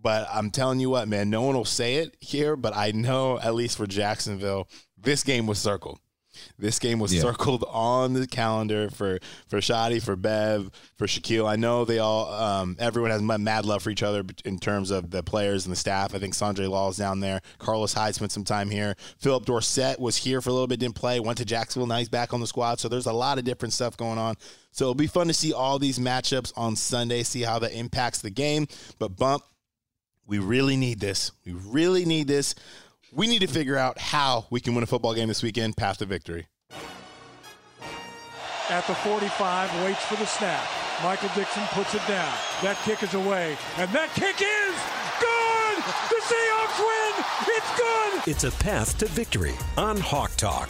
But 0.00 0.28
I'm 0.32 0.52
telling 0.52 0.78
you 0.78 0.88
what, 0.88 1.08
man, 1.08 1.28
no 1.28 1.42
one 1.42 1.56
will 1.56 1.64
say 1.64 1.96
it 1.96 2.16
here, 2.20 2.54
but 2.54 2.76
I 2.76 2.92
know 2.92 3.40
at 3.40 3.54
least 3.54 3.76
for 3.76 3.87
Jacksonville, 3.87 4.68
this 4.96 5.24
game 5.24 5.48
was 5.48 5.58
circled. 5.58 5.98
This 6.59 6.79
game 6.79 6.98
was 6.98 7.12
Yeah. 7.14 7.22
circled 7.22 7.64
on 7.68 8.14
the 8.14 8.27
calendar 8.27 8.90
for 8.90 9.18
for 9.48 9.59
Schotty, 9.59 10.03
for 10.03 10.16
Bev, 10.16 10.70
for 10.96 11.07
Shaquill. 11.07 11.48
I 11.48 11.57
know 11.57 11.85
they 11.85 11.98
all, 11.98 12.33
um, 12.33 12.77
everyone 12.79 13.11
has 13.11 13.22
mad 13.22 13.64
love 13.64 13.83
for 13.83 13.90
each 13.90 14.03
other 14.03 14.24
in 14.44 14.59
terms 14.59 14.90
of 14.90 15.11
the 15.11 15.22
players 15.22 15.64
and 15.66 15.72
the 15.72 15.77
staff. 15.77 16.14
I 16.14 16.18
think 16.18 16.35
Sandre 16.35 16.90
is 16.90 16.96
down 16.96 17.20
there. 17.20 17.40
Carlos 17.59 17.92
Hyde 17.92 18.14
spent 18.14 18.33
some 18.33 18.44
time 18.44 18.70
here. 18.70 18.96
Phillip 19.18 19.44
Dorsett 19.44 19.98
was 19.98 20.16
here 20.16 20.40
for 20.40 20.51
a 20.51 20.53
little 20.53 20.66
bit, 20.66 20.81
didn't 20.81 20.94
play, 20.96 21.20
went 21.20 21.38
to 21.38 21.44
Jacksonville. 21.44 21.87
Now 21.87 21.98
he's 21.98 22.09
back 22.09 22.33
on 22.35 22.40
the 22.40 22.46
squad. 22.46 22.81
So 22.81 22.88
there's 22.88 23.07
a 23.07 23.12
lot 23.12 23.38
of 23.38 23.44
different 23.44 23.72
stuff 23.72 23.96
going 23.96 24.18
on. 24.18 24.35
So 24.72 24.85
it'll 24.85 24.94
be 24.94 25.07
fun 25.07 25.29
to 25.29 25.35
see 25.35 25.53
all 25.53 25.79
these 25.79 25.98
matchups 25.98 26.53
on 26.57 26.77
Sunday, 26.77 27.22
see 27.22 27.42
how 27.42 27.59
that 27.61 27.72
impacts 27.72 28.20
the 28.20 28.31
game. 28.31 28.66
But 28.98 29.16
bump, 29.16 29.42
we 30.27 30.38
really 30.38 30.77
need 30.77 31.01
this. 31.01 31.33
We 31.46 31.53
really 31.53 32.05
need 32.05 32.29
this. 32.29 32.55
We 33.12 33.27
need 33.27 33.40
to 33.40 33.47
figure 33.47 33.77
out 33.77 33.99
how 33.99 34.47
we 34.51 34.61
can 34.61 34.75
win 34.75 34.85
a 34.85 34.87
football 34.87 35.14
game 35.14 35.29
this 35.29 35.42
weekend, 35.42 35.77
path 35.77 35.99
to 35.99 36.07
victory. 36.07 36.47
At 38.68 38.87
the 38.87 38.94
45, 38.94 39.83
waits 39.83 40.05
for 40.05 40.16
the 40.16 40.27
snap. 40.27 40.62
Michael 41.03 41.31
Dickson 41.35 41.62
puts 41.68 41.94
it 41.94 42.07
down. 42.07 42.33
That 42.62 42.77
kick 42.85 43.03
is 43.03 43.14
away, 43.14 43.57
and 43.79 43.90
that 43.92 44.11
kick 44.14 44.37
is 44.42 44.75
good. 45.21 45.83
The 46.11 46.21
Seahawks 46.21 46.79
win. 46.79 47.25
It's 47.57 47.79
good. 47.79 48.29
It's 48.31 48.44
a 48.44 48.51
path 48.62 48.99
to 48.99 49.07
victory 49.07 49.55
on 49.79 49.97
Hawk 49.97 50.33
Talk. 50.37 50.68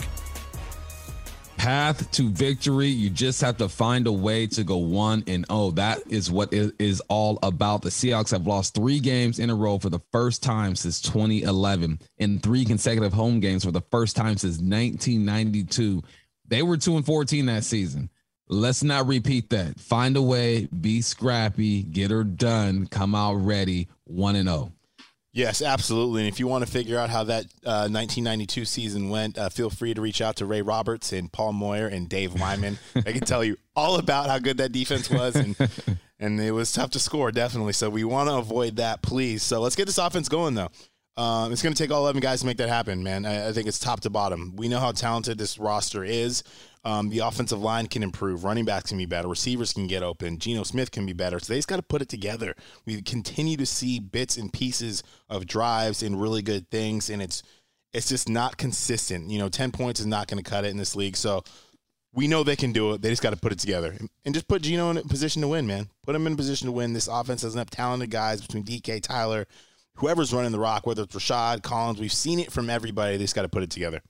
Path 1.59 2.11
to 2.13 2.31
victory. 2.31 2.89
You 2.89 3.11
just 3.11 3.41
have 3.43 3.59
to 3.59 3.69
find 3.69 4.07
a 4.07 4.13
way 4.13 4.47
to 4.47 4.65
go 4.65 4.79
one 4.79 5.25
and 5.27 5.45
oh. 5.51 5.73
That 5.73 6.01
is 6.09 6.31
what 6.31 6.53
it 6.53 6.75
is 6.79 7.03
all 7.09 7.39
about. 7.43 7.83
The 7.83 7.91
Seahawks 7.91 8.31
have 8.31 8.47
lost 8.47 8.75
three 8.75 9.01
games 9.01 9.39
in 9.39 9.51
a 9.51 9.55
row 9.55 9.79
for 9.79 9.91
the 9.91 10.01
first 10.13 10.43
time 10.43 10.77
since 10.77 11.03
2011, 11.03 12.01
and 12.19 12.43
three 12.43 12.65
consecutive 12.65 13.13
home 13.13 13.41
games 13.41 13.65
for 13.65 13.73
the 13.73 13.83
first 13.91 14.17
time 14.17 14.39
since 14.39 14.59
1992. 14.59 16.03
They 16.47 16.63
were 16.63 16.79
two 16.79 16.97
and 16.97 17.05
14 17.05 17.47
that 17.47 17.65
season. 17.65 18.09
Let's 18.49 18.83
not 18.83 19.07
repeat 19.07 19.51
that. 19.51 19.79
Find 19.79 20.17
a 20.17 20.23
way, 20.23 20.67
be 20.67 21.03
scrappy, 21.03 21.83
get 21.83 22.11
her 22.11 22.25
done, 22.25 22.87
come 22.87 23.15
out 23.15 23.35
ready, 23.35 23.89
one 24.05 24.37
and 24.37 24.49
oh. 24.49 24.73
Yes, 25.39 25.63
absolutely. 25.63 26.23
And 26.23 26.29
if 26.29 26.41
you 26.41 26.49
want 26.49 26.67
to 26.67 26.71
figure 26.71 26.99
out 26.99 27.11
how 27.11 27.23
that 27.23 27.45
uh, 27.65 27.87
1992 27.87 28.65
season 28.65 29.09
went, 29.09 29.39
uh, 29.39 29.49
feel 29.49 29.71
free 29.71 29.95
to 29.95 30.01
reach 30.01 30.21
out 30.21 30.35
to 30.37 30.47
Ray 30.47 30.63
Roberts 30.63 31.13
and 31.13 31.31
Paul 31.31 31.53
Moyer 31.53 31.87
and 31.87 32.09
Dave 32.09 32.35
Wyman. 32.41 32.77
I 32.97 33.13
can 33.13 33.21
tell 33.21 33.45
you 33.45 33.57
all 33.77 34.01
about 34.01 34.29
how 34.29 34.41
good 34.41 34.57
that 34.57 34.73
defense 34.73 35.09
was, 35.09 35.37
and 35.37 35.55
and 36.19 36.41
it 36.41 36.51
was 36.51 36.73
tough 36.73 36.91
to 36.91 36.99
score, 36.99 37.31
definitely. 37.31 37.73
So 37.73 37.89
we 37.89 38.03
want 38.03 38.29
to 38.29 38.35
avoid 38.35 38.77
that, 38.77 39.01
please. 39.01 39.45
So 39.45 39.61
let's 39.61 39.77
get 39.77 39.87
this 39.87 39.99
offense 39.99 40.29
going, 40.29 40.57
though. 40.57 40.71
Um, 41.17 41.53
it's 41.53 41.63
going 41.63 41.73
to 41.73 41.81
take 41.81 41.93
all 41.93 42.03
11 42.03 42.21
guys 42.21 42.41
to 42.41 42.47
make 42.47 42.57
that 42.57 42.69
happen, 42.69 43.05
man. 43.05 43.25
I, 43.25 43.51
I 43.51 43.53
think 43.53 43.69
it's 43.69 43.79
top 43.79 44.01
to 44.01 44.11
bottom. 44.11 44.57
We 44.57 44.67
know 44.67 44.81
how 44.81 44.91
talented 44.91 45.39
this 45.39 45.57
roster 45.57 46.03
is. 46.03 46.43
Um, 46.89 47.11
the 47.11 47.19
offensive 47.19 47.61
line 47.61 47.87
can 47.87 48.03
improve. 48.03 48.45
Running 48.45 48.65
backs 48.65 48.89
can 48.89 48.97
be 48.97 49.05
better. 49.05 49.29
Receivers 49.29 49.75
can 49.75 49.87
get 49.87 50.03
open. 50.03 50.39
Geno 50.39 50.63
Smith 50.63 50.91
can 50.91 51.05
be 51.05 51.13
better. 51.13 51.39
So 51.39 51.53
they 51.53 51.59
just 51.59 51.69
got 51.69 51.77
to 51.77 51.83
put 51.83 52.01
it 52.01 52.09
together. 52.09 52.55
We 52.87 53.03
continue 53.03 53.59
to 53.59 53.67
see 53.67 54.01
bits 54.01 54.39
and 54.39 54.51
pieces 54.51 55.03
of 55.29 55.47
drives 55.47 56.03
and 56.03 56.19
really 56.19 56.41
good 56.41 56.71
things, 56.71 57.11
and 57.11 57.21
it's 57.21 57.43
it's 57.93 58.09
just 58.09 58.27
not 58.27 58.57
consistent. 58.57 59.29
You 59.29 59.39
know, 59.39 59.51
10 59.51 59.71
points 59.71 60.01
is 60.01 60.07
not 60.07 60.29
going 60.29 60.43
to 60.43 60.51
cut 60.51 60.65
it 60.65 60.69
in 60.69 60.79
this 60.79 60.97
league. 60.97 61.17
So 61.17 61.45
we 62.15 62.27
know 62.27 62.43
they 62.43 62.57
can 62.57 62.73
do 62.73 62.95
it. 62.95 63.03
They 63.03 63.11
just 63.11 63.23
got 63.23 63.35
to 63.35 63.37
put 63.37 63.53
it 63.53 63.59
together 63.59 63.95
and 64.25 64.35
just 64.35 64.49
put 64.49 64.63
Geno 64.63 64.91
in 64.91 64.97
a 64.97 65.03
position 65.03 65.43
to 65.43 65.49
win, 65.49 65.67
man. 65.67 65.91
Put 66.05 66.15
him 66.15 66.27
in 66.27 66.33
a 66.33 66.37
position 66.37 66.67
to 66.67 66.73
win. 66.73 66.95
This 66.95 67.07
offense 67.07 67.43
has 67.43 67.55
enough 67.55 67.69
talented 67.69 68.11
guys 68.11 68.41
between 68.41 68.65
DK, 68.65 69.03
Tyler, 69.03 69.47
whoever's 69.97 70.33
running 70.33 70.53
the 70.53 70.59
rock, 70.59 70.87
whether 70.87 71.03
it's 71.03 71.15
Rashad, 71.15 71.63
Collins. 71.63 72.01
We've 72.01 72.11
seen 72.11 72.39
it 72.39 72.51
from 72.51 72.71
everybody. 72.71 73.19
They 73.19 73.25
just 73.25 73.35
got 73.35 73.43
to 73.43 73.49
put 73.51 73.63
it 73.63 73.71
together. 73.71 74.01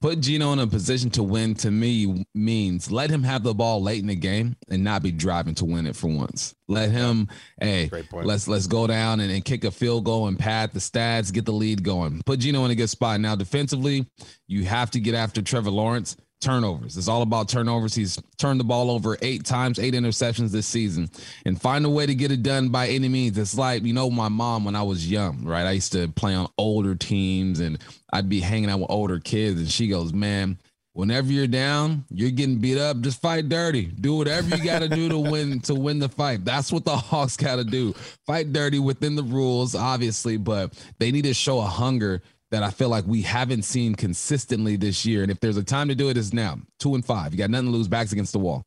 Put 0.00 0.20
Geno 0.20 0.54
in 0.54 0.58
a 0.58 0.66
position 0.66 1.10
to 1.10 1.22
win 1.22 1.54
to 1.56 1.70
me 1.70 2.24
means 2.34 2.90
let 2.90 3.10
him 3.10 3.22
have 3.22 3.42
the 3.42 3.52
ball 3.52 3.82
late 3.82 4.00
in 4.00 4.06
the 4.06 4.14
game 4.14 4.56
and 4.70 4.82
not 4.82 5.02
be 5.02 5.12
driving 5.12 5.54
to 5.56 5.66
win 5.66 5.86
it 5.86 5.94
for 5.94 6.08
once. 6.08 6.54
Let 6.68 6.90
him, 6.90 7.28
hey, 7.60 7.90
let's 8.10 8.48
let's 8.48 8.66
go 8.66 8.86
down 8.86 9.20
and, 9.20 9.30
and 9.30 9.44
kick 9.44 9.62
a 9.64 9.70
field 9.70 10.04
goal 10.04 10.26
and 10.26 10.38
pad 10.38 10.72
the 10.72 10.78
stats, 10.78 11.30
get 11.30 11.44
the 11.44 11.52
lead 11.52 11.84
going. 11.84 12.22
Put 12.24 12.40
Geno 12.40 12.64
in 12.64 12.70
a 12.70 12.74
good 12.74 12.88
spot. 12.88 13.20
Now 13.20 13.34
defensively, 13.34 14.06
you 14.48 14.64
have 14.64 14.90
to 14.92 15.00
get 15.00 15.14
after 15.14 15.42
Trevor 15.42 15.70
Lawrence. 15.70 16.16
Turnovers. 16.40 16.96
It's 16.96 17.08
all 17.08 17.20
about 17.20 17.48
turnovers. 17.48 17.94
He's 17.94 18.18
turned 18.38 18.60
the 18.60 18.64
ball 18.64 18.90
over 18.90 19.18
eight 19.20 19.44
times, 19.44 19.78
eight 19.78 19.92
interceptions 19.92 20.50
this 20.50 20.66
season, 20.66 21.10
and 21.44 21.60
find 21.60 21.84
a 21.84 21.90
way 21.90 22.06
to 22.06 22.14
get 22.14 22.32
it 22.32 22.42
done 22.42 22.70
by 22.70 22.88
any 22.88 23.08
means. 23.08 23.36
It's 23.36 23.58
like, 23.58 23.82
you 23.82 23.92
know, 23.92 24.08
my 24.08 24.28
mom 24.28 24.64
when 24.64 24.74
I 24.74 24.82
was 24.82 25.10
young, 25.10 25.44
right? 25.44 25.66
I 25.66 25.72
used 25.72 25.92
to 25.92 26.08
play 26.08 26.34
on 26.34 26.48
older 26.56 26.94
teams 26.94 27.60
and 27.60 27.78
I'd 28.10 28.30
be 28.30 28.40
hanging 28.40 28.70
out 28.70 28.80
with 28.80 28.90
older 28.90 29.20
kids, 29.20 29.60
and 29.60 29.68
she 29.68 29.88
goes, 29.88 30.14
Man, 30.14 30.58
whenever 30.94 31.32
you're 31.32 31.46
down, 31.46 32.04
you're 32.10 32.30
getting 32.30 32.58
beat 32.58 32.78
up, 32.78 33.00
just 33.00 33.20
fight 33.20 33.48
dirty. 33.48 33.86
Do 33.86 34.16
whatever 34.16 34.56
you 34.56 34.64
gotta 34.64 34.88
do 34.88 35.08
to 35.08 35.18
win 35.18 35.60
to 35.60 35.74
win 35.74 35.98
the 35.98 36.08
fight. 36.08 36.44
That's 36.44 36.72
what 36.72 36.84
the 36.84 36.96
Hawks 36.96 37.36
gotta 37.36 37.64
do. 37.64 37.92
Fight 38.26 38.52
dirty 38.52 38.78
within 38.78 39.14
the 39.14 39.22
rules, 39.22 39.74
obviously, 39.74 40.36
but 40.36 40.72
they 40.98 41.12
need 41.12 41.24
to 41.24 41.34
show 41.34 41.58
a 41.60 41.66
hunger 41.66 42.22
that 42.50 42.62
I 42.62 42.70
feel 42.70 42.88
like 42.88 43.06
we 43.06 43.22
haven't 43.22 43.62
seen 43.62 43.94
consistently 43.94 44.76
this 44.76 45.06
year. 45.06 45.22
And 45.22 45.30
if 45.30 45.40
there's 45.40 45.56
a 45.56 45.64
time 45.64 45.88
to 45.88 45.94
do 45.94 46.08
it, 46.08 46.16
it's 46.16 46.32
now. 46.32 46.58
Two 46.78 46.94
and 46.94 47.04
five. 47.04 47.32
You 47.32 47.38
got 47.38 47.50
nothing 47.50 47.66
to 47.66 47.72
lose, 47.72 47.88
backs 47.88 48.12
against 48.12 48.32
the 48.32 48.38
wall. 48.38 48.64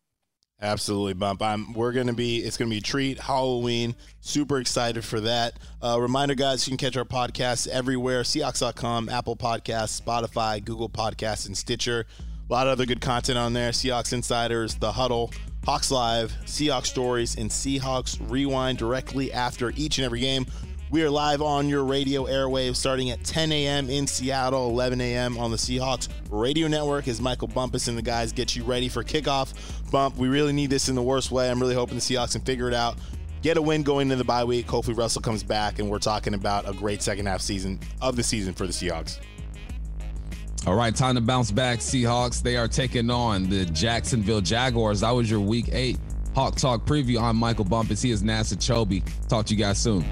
Absolutely, 0.62 1.14
bump. 1.14 1.42
I'm, 1.42 1.74
we're 1.74 1.92
gonna 1.92 2.14
be. 2.14 2.38
It's 2.38 2.56
gonna 2.56 2.70
be 2.70 2.78
a 2.78 2.82
treat. 2.82 3.20
Halloween. 3.20 3.96
Super 4.22 4.60
excited 4.60 5.04
for 5.04 5.20
that. 5.20 5.60
Uh, 5.82 6.00
reminder, 6.00 6.36
guys, 6.36 6.66
you 6.66 6.72
can 6.72 6.78
catch 6.78 6.96
our 6.96 7.04
podcast 7.04 7.68
everywhere: 7.68 8.22
Seahawks.com, 8.22 9.10
Apple 9.10 9.36
Podcasts, 9.36 10.00
Spotify, 10.02 10.64
Google 10.64 10.88
Podcasts, 10.88 11.48
and 11.48 11.58
Stitcher. 11.58 12.06
A 12.50 12.54
lot 12.54 12.68
of 12.68 12.72
other 12.72 12.86
good 12.86 13.02
content 13.02 13.38
on 13.38 13.52
there. 13.52 13.72
Seahawks 13.72 14.14
Insiders, 14.14 14.76
The 14.76 14.94
Huddle, 14.94 15.32
Hawks 15.66 15.92
Live, 15.92 16.32
Seahawks 16.46 16.86
Stories, 16.86 17.36
and 17.36 17.50
Seahawks 17.50 18.18
Rewind 18.30 18.78
directly 18.78 19.34
after 19.34 19.74
each 19.76 19.98
and 19.98 20.06
every 20.06 20.22
game. 20.22 20.46
We 20.94 21.02
are 21.02 21.10
live 21.10 21.42
on 21.42 21.70
your 21.70 21.86
radio 21.86 22.26
airwaves 22.26 22.76
starting 22.76 23.10
at 23.10 23.24
10 23.24 23.52
a.m. 23.52 23.90
in 23.90 24.06
Seattle, 24.06 24.70
11 24.70 25.02
a.m. 25.02 25.40
on 25.40 25.50
the 25.50 25.58
Seahawks 25.58 26.08
Radio 26.30 26.68
Network 26.68 27.08
as 27.08 27.20
Michael 27.20 27.48
Bumpus 27.48 27.88
and 27.88 27.98
the 27.98 28.04
guys 28.04 28.32
get 28.32 28.56
you 28.56 28.64
ready 28.64 28.90
for 28.90 29.04
kickoff. 29.04 29.56
Bump, 29.90 30.18
we 30.18 30.28
really 30.28 30.54
need 30.54 30.70
this 30.70 30.90
in 30.90 30.96
the 30.96 31.02
worst 31.02 31.32
way. 31.32 31.50
I'm 31.50 31.60
really 31.60 31.74
hoping 31.74 31.96
the 31.96 32.00
Seahawks 32.00 32.34
can 32.34 32.42
figure 32.42 32.68
it 32.68 32.76
out. 32.76 33.00
Get 33.42 33.58
a 33.58 33.62
win 33.62 33.82
going 33.82 34.12
into 34.12 34.18
the 34.18 34.24
bye 34.24 34.44
week. 34.44 34.68
Hopefully 34.68 34.96
Russell 34.96 35.24
comes 35.24 35.42
back 35.42 35.80
and 35.80 35.90
we're 35.90 35.98
talking 35.98 36.36
about 36.36 36.70
a 36.70 36.74
great 36.74 37.02
second 37.02 37.26
half 37.26 37.42
season 37.42 37.80
of 38.00 38.16
the 38.16 38.22
season 38.22 38.54
for 38.54 38.68
the 38.68 38.74
Seahawks. 38.74 39.18
All 40.68 40.76
right, 40.76 40.96
time 40.96 41.16
to 41.16 41.22
bounce 41.22 41.50
back. 41.50 41.80
Seahawks, 41.80 42.40
they 42.40 42.56
are 42.56 42.68
taking 42.68 43.10
on 43.10 43.50
the 43.50 43.66
Jacksonville 43.66 44.42
Jaguars. 44.42 45.00
That 45.00 45.10
was 45.10 45.28
your 45.28 45.40
week 45.40 45.70
eight 45.72 45.98
Hawk 46.36 46.56
Talk 46.56 46.86
preview. 46.86 47.20
I'm 47.20 47.38
Michael 47.38 47.66
Bumpus. 47.66 48.04
He 48.04 48.12
is 48.12 48.22
NASA 48.22 48.56
Chobe. 48.56 49.04
Talk 49.28 49.48
to 49.48 49.56
you 49.56 49.60
guys 49.60 49.80
soon. 49.80 50.06